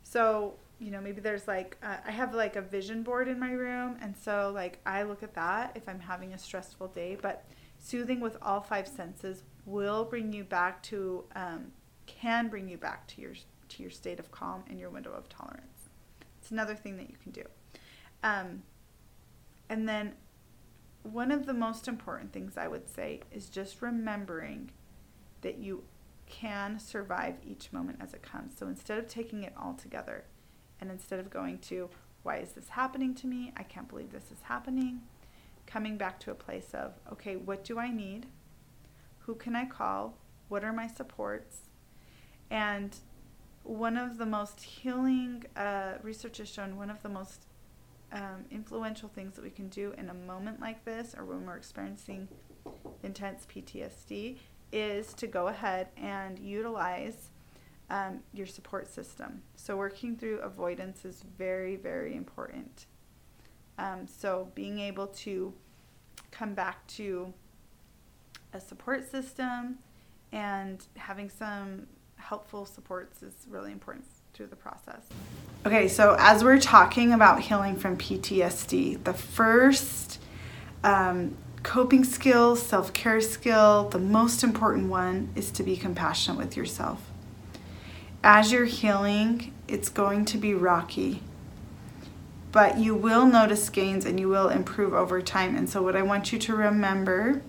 So, 0.03 0.55
you 0.79 0.91
know, 0.91 0.99
maybe 0.99 1.21
there's 1.21 1.47
like, 1.47 1.77
uh, 1.81 1.97
I 2.05 2.11
have 2.11 2.33
like 2.33 2.57
a 2.57 2.61
vision 2.61 3.03
board 3.03 3.29
in 3.29 3.39
my 3.39 3.51
room. 3.51 3.97
And 4.01 4.15
so, 4.17 4.51
like, 4.53 4.79
I 4.85 5.03
look 5.03 5.23
at 5.23 5.33
that 5.35 5.71
if 5.75 5.87
I'm 5.87 5.99
having 5.99 6.33
a 6.33 6.37
stressful 6.37 6.89
day. 6.89 7.17
But 7.21 7.45
soothing 7.79 8.19
with 8.19 8.37
all 8.41 8.59
five 8.59 8.87
senses 8.87 9.43
will 9.65 10.03
bring 10.03 10.33
you 10.33 10.43
back 10.43 10.83
to, 10.83 11.23
um, 11.35 11.71
can 12.05 12.49
bring 12.49 12.67
you 12.67 12.77
back 12.77 13.07
to 13.07 13.21
your 13.21 13.33
to 13.69 13.81
your 13.81 13.91
state 13.91 14.19
of 14.19 14.31
calm 14.31 14.63
and 14.69 14.79
your 14.79 14.89
window 14.89 15.11
of 15.11 15.29
tolerance. 15.29 15.89
It's 16.39 16.51
another 16.51 16.75
thing 16.75 16.97
that 16.97 17.09
you 17.09 17.15
can 17.21 17.31
do. 17.31 17.43
Um, 18.23 18.63
and 19.69 19.87
then 19.87 20.13
one 21.03 21.31
of 21.31 21.45
the 21.45 21.53
most 21.53 21.87
important 21.87 22.33
things 22.33 22.57
I 22.57 22.67
would 22.67 22.89
say 22.89 23.21
is 23.31 23.49
just 23.49 23.81
remembering 23.81 24.71
that 25.41 25.57
you 25.57 25.83
can 26.25 26.79
survive 26.79 27.35
each 27.45 27.71
moment 27.71 27.99
as 28.01 28.13
it 28.13 28.21
comes. 28.21 28.57
So 28.57 28.67
instead 28.67 28.97
of 28.97 29.07
taking 29.07 29.43
it 29.43 29.53
all 29.57 29.73
together 29.73 30.25
and 30.79 30.91
instead 30.91 31.19
of 31.19 31.29
going 31.29 31.59
to, 31.59 31.89
why 32.23 32.37
is 32.37 32.51
this 32.51 32.69
happening 32.69 33.15
to 33.15 33.27
me? 33.27 33.53
I 33.55 33.63
can't 33.63 33.87
believe 33.87 34.11
this 34.11 34.31
is 34.31 34.41
happening. 34.43 35.01
Coming 35.65 35.97
back 35.97 36.19
to 36.21 36.31
a 36.31 36.35
place 36.35 36.69
of, 36.73 36.93
okay, 37.11 37.35
what 37.35 37.63
do 37.63 37.79
I 37.79 37.91
need? 37.91 38.27
Who 39.19 39.35
can 39.35 39.55
I 39.55 39.65
call? 39.65 40.17
What 40.49 40.63
are 40.63 40.73
my 40.73 40.87
supports? 40.87 41.61
And 42.49 42.97
one 43.67 43.97
of 43.97 44.17
the 44.17 44.25
most 44.25 44.61
healing 44.61 45.43
uh, 45.57 45.93
research 46.01 46.37
has 46.37 46.49
shown 46.49 46.77
one 46.77 46.89
of 46.89 47.01
the 47.03 47.09
most 47.09 47.47
um, 48.13 48.45
influential 48.49 49.09
things 49.09 49.35
that 49.35 49.43
we 49.43 49.49
can 49.49 49.67
do 49.67 49.93
in 49.97 50.09
a 50.09 50.13
moment 50.13 50.61
like 50.61 50.85
this 50.85 51.13
or 51.17 51.25
when 51.25 51.45
we're 51.45 51.57
experiencing 51.57 52.29
intense 53.03 53.45
PTSD 53.45 54.37
is 54.71 55.13
to 55.15 55.27
go 55.27 55.47
ahead 55.47 55.89
and 55.97 56.39
utilize 56.39 57.29
um, 57.89 58.19
your 58.33 58.47
support 58.47 58.87
system. 58.87 59.41
So, 59.55 59.75
working 59.75 60.15
through 60.15 60.39
avoidance 60.39 61.05
is 61.05 61.23
very, 61.37 61.75
very 61.75 62.15
important. 62.15 62.85
Um, 63.77 64.07
so, 64.07 64.49
being 64.55 64.79
able 64.79 65.07
to 65.07 65.53
come 66.31 66.53
back 66.53 66.85
to 66.87 67.33
a 68.53 68.59
support 68.59 69.09
system 69.09 69.79
and 70.31 70.85
having 70.95 71.29
some 71.29 71.87
helpful 72.17 72.65
supports 72.65 73.23
is 73.23 73.33
really 73.49 73.71
important 73.71 74.05
through 74.33 74.47
the 74.47 74.55
process. 74.55 75.07
Okay, 75.65 75.87
so 75.87 76.15
as 76.19 76.43
we're 76.43 76.59
talking 76.59 77.11
about 77.11 77.41
healing 77.41 77.75
from 77.75 77.97
PTSD, 77.97 79.03
the 79.03 79.13
first 79.13 80.19
um, 80.83 81.35
coping 81.63 82.03
skill, 82.03 82.55
self 82.55 82.93
care 82.93 83.19
skill, 83.21 83.89
the 83.89 83.99
most 83.99 84.43
important 84.43 84.89
one 84.89 85.29
is 85.35 85.51
to 85.51 85.63
be 85.63 85.75
compassionate 85.75 86.37
with 86.37 86.55
yourself. 86.55 87.09
As 88.23 88.51
you're 88.51 88.65
healing, 88.65 89.53
it's 89.67 89.89
going 89.89 90.25
to 90.25 90.37
be 90.37 90.53
rocky, 90.53 91.21
but 92.51 92.77
you 92.77 92.95
will 92.95 93.25
notice 93.25 93.69
gains 93.69 94.05
and 94.05 94.19
you 94.19 94.29
will 94.29 94.49
improve 94.49 94.93
over 94.93 95.21
time. 95.21 95.55
And 95.55 95.69
so, 95.69 95.81
what 95.81 95.95
I 95.95 96.03
want 96.03 96.31
you 96.31 96.39
to 96.39 96.55
remember 96.55 97.41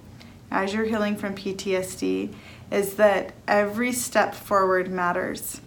as 0.50 0.72
you're 0.72 0.85
healing 0.85 1.16
from 1.16 1.35
PTSD 1.35 2.35
is 2.70 2.94
that 2.94 3.33
every 3.46 3.92
step 3.92 4.35
forward 4.35 4.90
matters. 4.90 5.61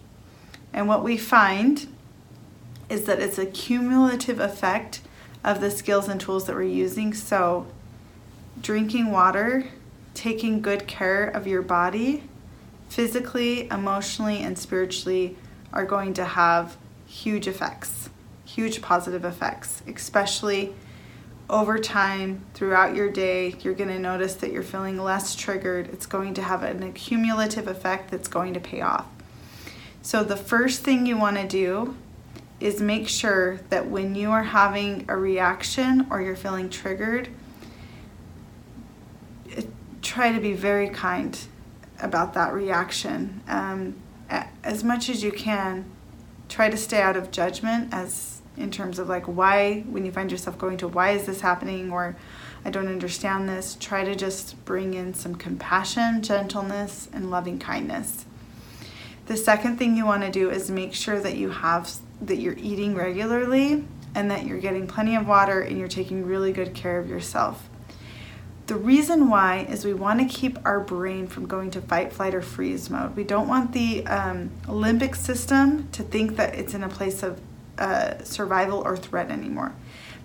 And 0.74 0.88
what 0.88 1.04
we 1.04 1.18
find 1.18 1.88
is 2.90 3.06
that 3.06 3.20
it's 3.20 3.38
a 3.38 3.46
cumulative 3.46 4.40
effect 4.40 5.02
of 5.44 5.62
the 5.62 5.72
skills 5.72 6.08
and 6.08 6.20
tools 6.20 6.46
that 6.46 6.56
we're 6.56 6.64
using. 6.64 7.14
So, 7.14 7.68
drinking 8.62 9.12
water, 9.12 9.66
taking 10.14 10.62
good 10.62 10.88
care 10.88 11.26
of 11.26 11.48
your 11.48 11.62
body, 11.62 12.24
physically, 12.90 13.68
emotionally, 13.70 14.40
and 14.40 14.58
spiritually, 14.58 15.38
are 15.74 15.86
going 15.86 16.14
to 16.14 16.26
have 16.26 16.78
huge 17.08 17.48
effects, 17.48 18.10
huge 18.46 18.82
positive 18.82 19.26
effects, 19.26 19.82
especially 19.88 20.74
over 21.52 21.78
time 21.78 22.46
throughout 22.54 22.96
your 22.96 23.12
day, 23.12 23.54
you're 23.60 23.74
going 23.74 23.90
to 23.90 24.00
notice 24.00 24.36
that 24.36 24.52
you're 24.52 24.64
feeling 24.64 24.98
less 24.98 25.36
triggered. 25.36 25.90
It's 25.90 26.06
going 26.06 26.34
to 26.36 26.42
have 26.42 26.64
an 26.64 26.82
accumulative 26.82 27.68
effect 27.68 28.10
that's 28.10 28.30
going 28.30 28.54
to 28.54 28.60
pay 28.60 28.80
off. 28.80 29.06
So, 30.02 30.24
the 30.24 30.38
first 30.38 30.82
thing 30.82 31.06
you 31.06 31.18
want 31.18 31.38
to 31.38 31.48
do 31.48 31.96
is 32.60 32.80
make 32.80 33.08
sure 33.08 33.58
that 33.70 33.88
when 33.88 34.16
you 34.16 34.32
are 34.32 34.44
having 34.44 35.06
a 35.10 35.18
reaction 35.18 36.08
or 36.10 36.22
you're 36.22 36.36
feeling 36.36 36.70
triggered, 36.70 37.28
try 40.02 40.32
to 40.32 40.40
be 40.40 40.54
very 40.54 40.90
kind 40.90 41.38
about 42.02 42.34
that 42.34 42.54
reaction. 42.54 43.42
Um, 43.48 43.96
as 44.64 44.84
much 44.84 45.10
as 45.10 45.24
you 45.24 45.32
can, 45.32 45.86
try 46.50 46.70
to 46.70 46.78
stay 46.78 47.02
out 47.02 47.18
of 47.18 47.32
judgment 47.32 47.94
as 47.94 48.41
in 48.62 48.72
terms 48.72 49.00
of 49.00 49.10
like 49.10 49.26
why 49.26 49.82
when 49.90 50.06
you 50.06 50.12
find 50.12 50.32
yourself 50.32 50.58
going 50.58 50.78
to 50.78 50.88
why 50.88 51.12
is 51.12 51.26
this 51.26 51.42
happening 51.42 51.92
or 51.92 52.16
I 52.64 52.70
don't 52.70 52.88
understand 52.88 53.50
this, 53.50 53.76
try 53.80 54.04
to 54.04 54.16
just 54.16 54.64
bring 54.66 54.94
in 54.94 55.14
some 55.14 55.36
compassion, 55.36 56.22
gentleness, 56.22 57.10
and 57.12 57.32
loving 57.32 57.58
kindness. 57.58 58.26
The 59.26 59.36
second 59.36 59.78
thing 59.78 59.98
you 59.98 60.06
want 60.06 60.24
to 60.24 60.32
do 60.32 60.52
is 60.52 60.70
make 60.70 60.94
sure 60.94 61.20
that 61.20 61.38
you 61.38 61.50
have 61.50 61.92
that 62.22 62.38
you're 62.38 62.58
eating 62.58 62.94
regularly 62.94 63.84
and 64.14 64.30
that 64.30 64.46
you're 64.46 64.60
getting 64.60 64.86
plenty 64.86 65.16
of 65.16 65.28
water 65.28 65.62
and 65.62 65.80
you're 65.80 65.88
taking 65.88 66.26
really 66.26 66.52
good 66.52 66.74
care 66.74 67.00
of 67.00 67.10
yourself. 67.10 67.68
The 68.68 68.76
reason 68.76 69.30
why 69.30 69.66
is 69.70 69.84
we 69.84 69.94
want 69.94 70.20
to 70.20 70.26
keep 70.26 70.58
our 70.66 70.80
brain 70.80 71.28
from 71.28 71.48
going 71.48 71.72
to 71.72 71.82
fight, 71.82 72.14
flight, 72.14 72.36
or 72.36 72.42
freeze 72.42 72.90
mode. 72.90 73.16
We 73.16 73.24
don't 73.24 73.48
want 73.48 73.74
the 73.74 74.06
um, 74.06 74.52
limbic 74.66 75.16
system 75.16 75.90
to 75.94 76.04
think 76.04 76.38
that 76.38 76.56
it's 76.56 76.74
in 76.74 76.84
a 76.84 76.90
place 76.90 77.24
of 77.24 77.42
uh, 77.78 78.24
survival 78.24 78.82
or 78.86 78.98
threat 78.98 79.32
anymore. 79.32 79.74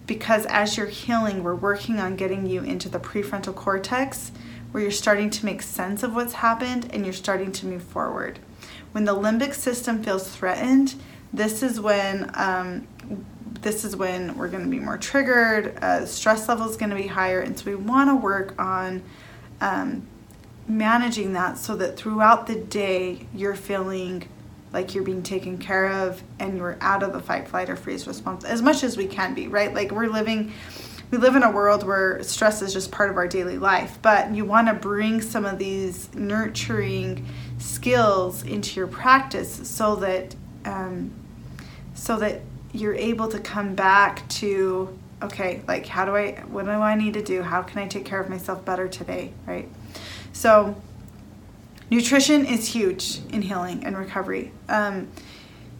Because 0.07 0.47
as 0.47 0.77
you're 0.77 0.87
healing, 0.87 1.43
we're 1.43 1.55
working 1.55 1.99
on 1.99 2.17
getting 2.17 2.47
you 2.47 2.63
into 2.63 2.89
the 2.89 3.01
prefrontal 3.01 3.55
cortex 3.55 4.31
where 4.71 4.83
you're 4.83 4.93
starting 4.93 5.31
to 5.31 5.45
make 5.45 5.63
sense 5.63 6.03
of 6.03 6.15
what's 6.15 6.35
happened 6.35 6.89
and 6.93 7.05
you're 7.05 7.13
starting 7.13 7.51
to 7.53 7.67
move 7.67 7.83
forward. 7.83 8.39
When 8.93 9.05
the 9.05 9.15
limbic 9.15 9.55
system 9.55 10.03
feels 10.03 10.29
threatened, 10.29 10.95
this 11.33 11.63
is 11.63 11.81
when 11.81 12.31
um, 12.35 12.87
this 13.63 13.85
is 13.85 13.97
when 13.97 14.37
we're 14.37 14.49
going 14.49 14.65
to 14.65 14.71
be 14.71 14.79
more 14.79 14.99
triggered. 14.99 15.77
Uh, 15.83 16.07
stress 16.07 16.49
level 16.49 16.69
is 16.69 16.77
going 16.77 16.91
to 16.91 16.97
be 16.97 17.07
higher, 17.07 17.41
and 17.41 17.59
so 17.59 17.67
we 17.67 17.75
want 17.75 18.11
to 18.11 18.15
work 18.15 18.55
on 18.61 19.03
um, 19.61 20.07
managing 20.69 21.33
that 21.33 21.59
so 21.59 21.77
that 21.77 21.97
throughout 21.97 22.47
the 22.47 22.55
day 22.55 23.27
you're 23.35 23.55
feeling 23.55 24.29
like 24.73 24.95
you're 24.95 25.05
being 25.05 25.23
taken 25.23 25.59
care 25.59 25.91
of 25.91 26.23
and 26.39 26.57
you're 26.57 26.77
out 26.81 27.03
of 27.03 27.13
the 27.13 27.21
fight, 27.21 27.49
flight, 27.49 27.71
or 27.71 27.77
freeze 27.77 28.07
response 28.07 28.45
as 28.45 28.63
much 28.63 28.83
as 28.83 28.97
we 28.97 29.07
can 29.07 29.35
be, 29.35 29.49
right? 29.49 29.73
Like 29.73 29.91
we're 29.91 30.09
living 30.09 30.53
we 31.11 31.19
live 31.19 31.37
in 31.37 31.45
a 31.45 31.51
world 31.51 31.87
where 31.87 32.21
stress 32.25 32.63
is 32.63 32.73
just 32.73 32.91
part 32.91 33.11
of 33.11 33.17
our 33.17 33.29
daily 33.29 33.59
life, 33.59 33.99
but 34.03 34.35
you 34.35 34.45
want 34.45 34.67
to 34.67 34.75
bring 34.75 35.21
some 35.21 35.47
of 35.47 35.57
these 35.57 36.13
nurturing 36.15 37.25
skills 37.59 38.43
into 38.43 38.75
your 38.75 38.89
practice 38.89 39.69
so 39.69 39.97
that 39.97 40.35
um, 40.65 41.13
so 41.95 42.17
that 42.19 42.41
you're 42.73 42.95
able 42.95 43.29
to 43.29 43.39
come 43.39 43.75
back 43.75 44.29
to 44.29 44.99
okay, 45.23 45.63
like 45.69 45.87
how 45.87 46.05
do 46.05 46.17
I 46.17 46.33
what 46.49 46.65
do 46.65 46.71
I 46.73 46.97
need 46.97 47.15
to 47.15 47.23
do? 47.23 47.43
How 47.43 47.63
can 47.63 47.79
I 47.79 47.87
take 47.87 48.05
care 48.05 48.21
of 48.21 48.29
myself 48.29 48.65
better 48.65 48.89
today, 48.89 49.33
right? 49.47 49.69
So 50.33 50.77
nutrition 51.91 52.45
is 52.45 52.69
huge 52.69 53.21
in 53.31 53.43
healing 53.43 53.85
and 53.85 53.97
recovery. 53.97 54.53
Um, 54.69 55.09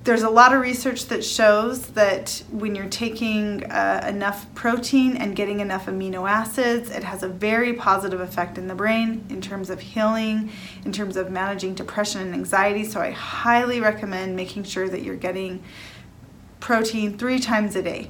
there's 0.07 0.23
a 0.23 0.31
lot 0.31 0.53
of 0.55 0.61
research 0.61 1.07
that 1.07 1.25
shows 1.25 1.89
that 1.89 2.41
when 2.53 2.77
you're 2.77 2.89
taking 2.89 3.65
uh, 3.65 4.07
enough 4.09 4.47
protein 4.55 5.17
and 5.17 5.35
getting 5.35 5.59
enough 5.59 5.87
amino 5.87 6.31
acids, 6.31 6.91
it 6.91 7.03
has 7.03 7.25
a 7.25 7.29
very 7.29 7.73
positive 7.73 8.21
effect 8.21 8.57
in 8.57 8.69
the 8.69 8.75
brain 8.75 9.25
in 9.31 9.41
terms 9.41 9.69
of 9.69 9.81
healing, 9.81 10.53
in 10.85 10.93
terms 10.93 11.17
of 11.17 11.33
managing 11.33 11.75
depression 11.75 12.21
and 12.21 12.35
anxiety. 12.35 12.85
So 12.85 13.01
I 13.01 13.11
highly 13.11 13.81
recommend 13.81 14.37
making 14.37 14.63
sure 14.63 14.89
that 14.89 15.03
you're 15.03 15.17
getting 15.17 15.65
protein 16.61 17.19
three 17.19 17.41
times 17.41 17.75
a 17.75 17.83
day. 17.83 18.09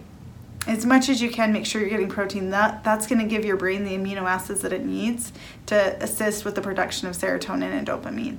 As 0.66 0.85
much 0.85 1.09
as 1.09 1.22
you 1.22 1.31
can, 1.31 1.52
make 1.52 1.64
sure 1.64 1.81
you're 1.81 1.90
getting 1.90 2.09
protein. 2.09 2.50
That 2.50 2.83
that's 2.83 3.07
going 3.07 3.20
to 3.20 3.26
give 3.26 3.44
your 3.44 3.57
brain 3.57 3.85
the 3.85 3.96
amino 3.96 4.22
acids 4.22 4.62
that 4.62 4.72
it 4.72 4.85
needs 4.85 5.33
to 5.66 6.02
assist 6.02 6.44
with 6.44 6.57
the 6.57 6.61
production 6.61 7.07
of 7.09 7.16
serotonin 7.16 7.70
and 7.70 7.87
dopamine. 7.87 8.38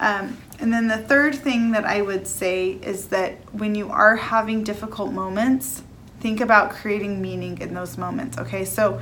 Um, 0.00 0.38
and 0.58 0.72
then 0.72 0.88
the 0.88 0.98
third 0.98 1.34
thing 1.34 1.72
that 1.72 1.84
I 1.84 2.02
would 2.02 2.26
say 2.26 2.70
is 2.70 3.08
that 3.08 3.36
when 3.54 3.74
you 3.74 3.90
are 3.90 4.16
having 4.16 4.64
difficult 4.64 5.12
moments, 5.12 5.82
think 6.20 6.40
about 6.40 6.70
creating 6.70 7.20
meaning 7.20 7.58
in 7.58 7.74
those 7.74 7.98
moments. 7.98 8.38
Okay, 8.38 8.64
so 8.64 9.00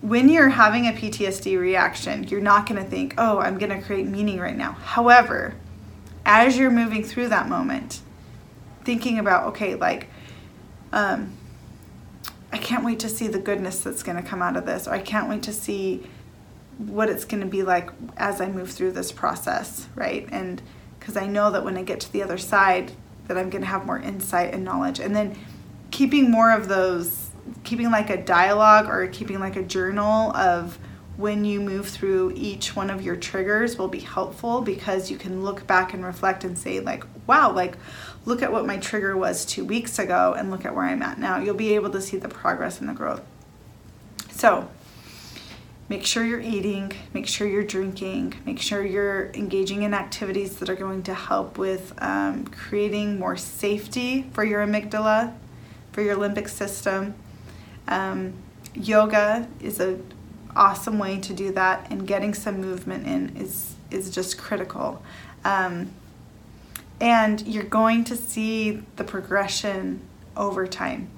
when 0.00 0.28
you're 0.28 0.48
having 0.48 0.86
a 0.86 0.92
PTSD 0.92 1.58
reaction, 1.58 2.24
you're 2.24 2.40
not 2.40 2.66
going 2.66 2.82
to 2.82 2.88
think, 2.88 3.14
oh, 3.18 3.38
I'm 3.38 3.58
going 3.58 3.70
to 3.70 3.84
create 3.84 4.06
meaning 4.06 4.38
right 4.38 4.56
now. 4.56 4.72
However, 4.72 5.54
as 6.24 6.56
you're 6.56 6.70
moving 6.70 7.04
through 7.04 7.28
that 7.28 7.48
moment, 7.48 8.00
thinking 8.84 9.18
about, 9.18 9.48
okay, 9.48 9.74
like, 9.74 10.08
um, 10.92 11.36
can't 12.70 12.84
wait 12.84 13.00
to 13.00 13.08
see 13.08 13.26
the 13.26 13.40
goodness 13.40 13.80
that's 13.80 14.04
going 14.04 14.16
to 14.16 14.22
come 14.22 14.40
out 14.40 14.56
of 14.56 14.64
this, 14.64 14.86
or 14.86 14.92
I 14.92 15.00
can't 15.00 15.28
wait 15.28 15.42
to 15.42 15.52
see 15.52 16.06
what 16.78 17.10
it's 17.10 17.24
going 17.24 17.40
to 17.40 17.46
be 17.48 17.64
like 17.64 17.90
as 18.16 18.40
I 18.40 18.46
move 18.46 18.70
through 18.70 18.92
this 18.92 19.10
process, 19.10 19.88
right? 19.96 20.28
And 20.30 20.62
because 20.96 21.16
I 21.16 21.26
know 21.26 21.50
that 21.50 21.64
when 21.64 21.76
I 21.76 21.82
get 21.82 21.98
to 21.98 22.12
the 22.12 22.22
other 22.22 22.38
side, 22.38 22.92
that 23.26 23.36
I'm 23.36 23.50
going 23.50 23.62
to 23.62 23.66
have 23.66 23.86
more 23.86 23.98
insight 23.98 24.54
and 24.54 24.62
knowledge. 24.62 25.00
And 25.00 25.16
then 25.16 25.36
keeping 25.90 26.30
more 26.30 26.52
of 26.52 26.68
those, 26.68 27.30
keeping 27.64 27.90
like 27.90 28.08
a 28.08 28.22
dialogue 28.22 28.88
or 28.88 29.04
keeping 29.08 29.40
like 29.40 29.56
a 29.56 29.64
journal 29.64 30.30
of 30.36 30.78
when 31.16 31.44
you 31.44 31.60
move 31.60 31.88
through 31.88 32.32
each 32.36 32.76
one 32.76 32.88
of 32.88 33.02
your 33.02 33.16
triggers 33.16 33.78
will 33.78 33.88
be 33.88 33.98
helpful 33.98 34.60
because 34.60 35.10
you 35.10 35.18
can 35.18 35.42
look 35.42 35.66
back 35.66 35.92
and 35.92 36.04
reflect 36.04 36.44
and 36.44 36.56
say, 36.56 36.78
like, 36.78 37.04
wow, 37.26 37.52
like, 37.52 37.76
look 38.24 38.42
at 38.42 38.52
what 38.52 38.66
my 38.66 38.76
trigger 38.76 39.16
was 39.16 39.44
two 39.44 39.64
weeks 39.64 39.98
ago 39.98 40.34
and 40.36 40.50
look 40.50 40.64
at 40.64 40.74
where 40.74 40.84
I'm 40.84 41.02
at 41.02 41.18
now. 41.18 41.38
You'll 41.38 41.54
be 41.54 41.74
able 41.74 41.90
to 41.90 42.00
see 42.00 42.16
the 42.16 42.28
progress 42.28 42.80
and 42.80 42.88
the 42.88 42.92
growth. 42.92 43.22
So, 44.30 44.68
make 45.88 46.06
sure 46.06 46.24
you're 46.24 46.40
eating, 46.40 46.92
make 47.12 47.26
sure 47.26 47.46
you're 47.46 47.64
drinking, 47.64 48.34
make 48.46 48.60
sure 48.60 48.84
you're 48.84 49.30
engaging 49.32 49.82
in 49.82 49.92
activities 49.92 50.56
that 50.56 50.68
are 50.68 50.76
going 50.76 51.02
to 51.02 51.14
help 51.14 51.58
with 51.58 51.92
um, 51.98 52.44
creating 52.46 53.18
more 53.18 53.36
safety 53.36 54.30
for 54.32 54.44
your 54.44 54.64
amygdala, 54.64 55.34
for 55.92 56.02
your 56.02 56.16
limbic 56.16 56.48
system. 56.48 57.14
Um, 57.88 58.34
yoga 58.74 59.48
is 59.60 59.80
an 59.80 60.12
awesome 60.54 60.98
way 60.98 61.18
to 61.18 61.32
do 61.34 61.52
that, 61.52 61.90
and 61.90 62.06
getting 62.06 62.34
some 62.34 62.60
movement 62.60 63.06
in 63.06 63.36
is 63.36 63.74
is 63.90 64.10
just 64.10 64.38
critical. 64.38 65.02
Um, 65.44 65.90
and 67.00 67.46
you're 67.46 67.62
going 67.62 68.04
to 68.04 68.16
see 68.16 68.82
the 68.96 69.04
progression 69.04 70.00
over 70.36 70.66
time. 70.66 71.08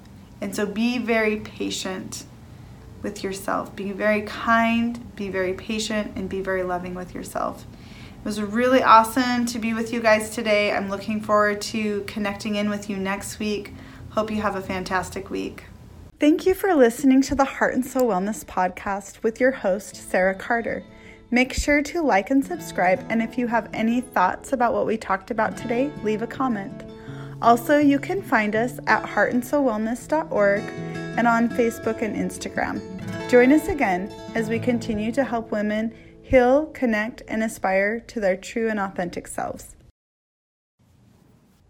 And 0.41 0.55
so 0.55 0.65
be 0.65 0.97
very 0.97 1.37
patient 1.37 2.25
with 3.01 3.23
yourself. 3.23 3.75
Be 3.75 3.91
very 3.91 4.21
kind, 4.21 5.15
be 5.15 5.29
very 5.29 5.53
patient, 5.53 6.13
and 6.15 6.29
be 6.29 6.41
very 6.41 6.63
loving 6.63 6.93
with 6.93 7.13
yourself. 7.13 7.65
It 8.23 8.25
was 8.25 8.41
really 8.41 8.81
awesome 8.81 9.45
to 9.47 9.59
be 9.59 9.73
with 9.73 9.91
you 9.91 9.99
guys 10.01 10.29
today. 10.29 10.71
I'm 10.71 10.89
looking 10.89 11.19
forward 11.19 11.61
to 11.61 12.03
connecting 12.07 12.55
in 12.55 12.69
with 12.69 12.89
you 12.89 12.95
next 12.95 13.39
week. 13.39 13.73
Hope 14.11 14.31
you 14.31 14.41
have 14.41 14.55
a 14.55 14.61
fantastic 14.61 15.29
week. 15.29 15.65
Thank 16.19 16.45
you 16.45 16.53
for 16.53 16.73
listening 16.73 17.21
to 17.23 17.35
the 17.35 17.43
Heart 17.43 17.73
and 17.73 17.85
Soul 17.85 18.03
Wellness 18.03 18.45
podcast 18.45 19.23
with 19.23 19.41
your 19.41 19.51
host, 19.51 19.97
Sarah 19.97 20.35
Carter. 20.35 20.85
Make 21.33 21.51
sure 21.51 21.81
to 21.81 22.03
like 22.03 22.29
and 22.29 22.45
subscribe, 22.45 23.03
and 23.09 23.19
if 23.19 23.39
you 23.39 23.47
have 23.47 23.67
any 23.73 24.01
thoughts 24.01 24.53
about 24.53 24.71
what 24.71 24.85
we 24.85 24.97
talked 24.97 25.31
about 25.31 25.57
today, 25.57 25.91
leave 26.03 26.21
a 26.21 26.27
comment. 26.27 26.83
Also, 27.41 27.79
you 27.79 27.97
can 27.97 28.21
find 28.21 28.55
us 28.55 28.77
at 28.85 29.03
heartandsoulwellness.org 29.03 30.61
and 31.17 31.27
on 31.27 31.49
Facebook 31.49 32.03
and 32.03 32.15
Instagram. 32.15 32.79
Join 33.31 33.51
us 33.51 33.67
again 33.67 34.13
as 34.35 34.47
we 34.47 34.59
continue 34.59 35.11
to 35.11 35.23
help 35.23 35.49
women 35.49 35.91
heal, 36.21 36.67
connect, 36.67 37.23
and 37.27 37.41
aspire 37.41 37.99
to 38.01 38.19
their 38.19 38.37
true 38.37 38.69
and 38.69 38.79
authentic 38.79 39.25
selves. 39.25 39.75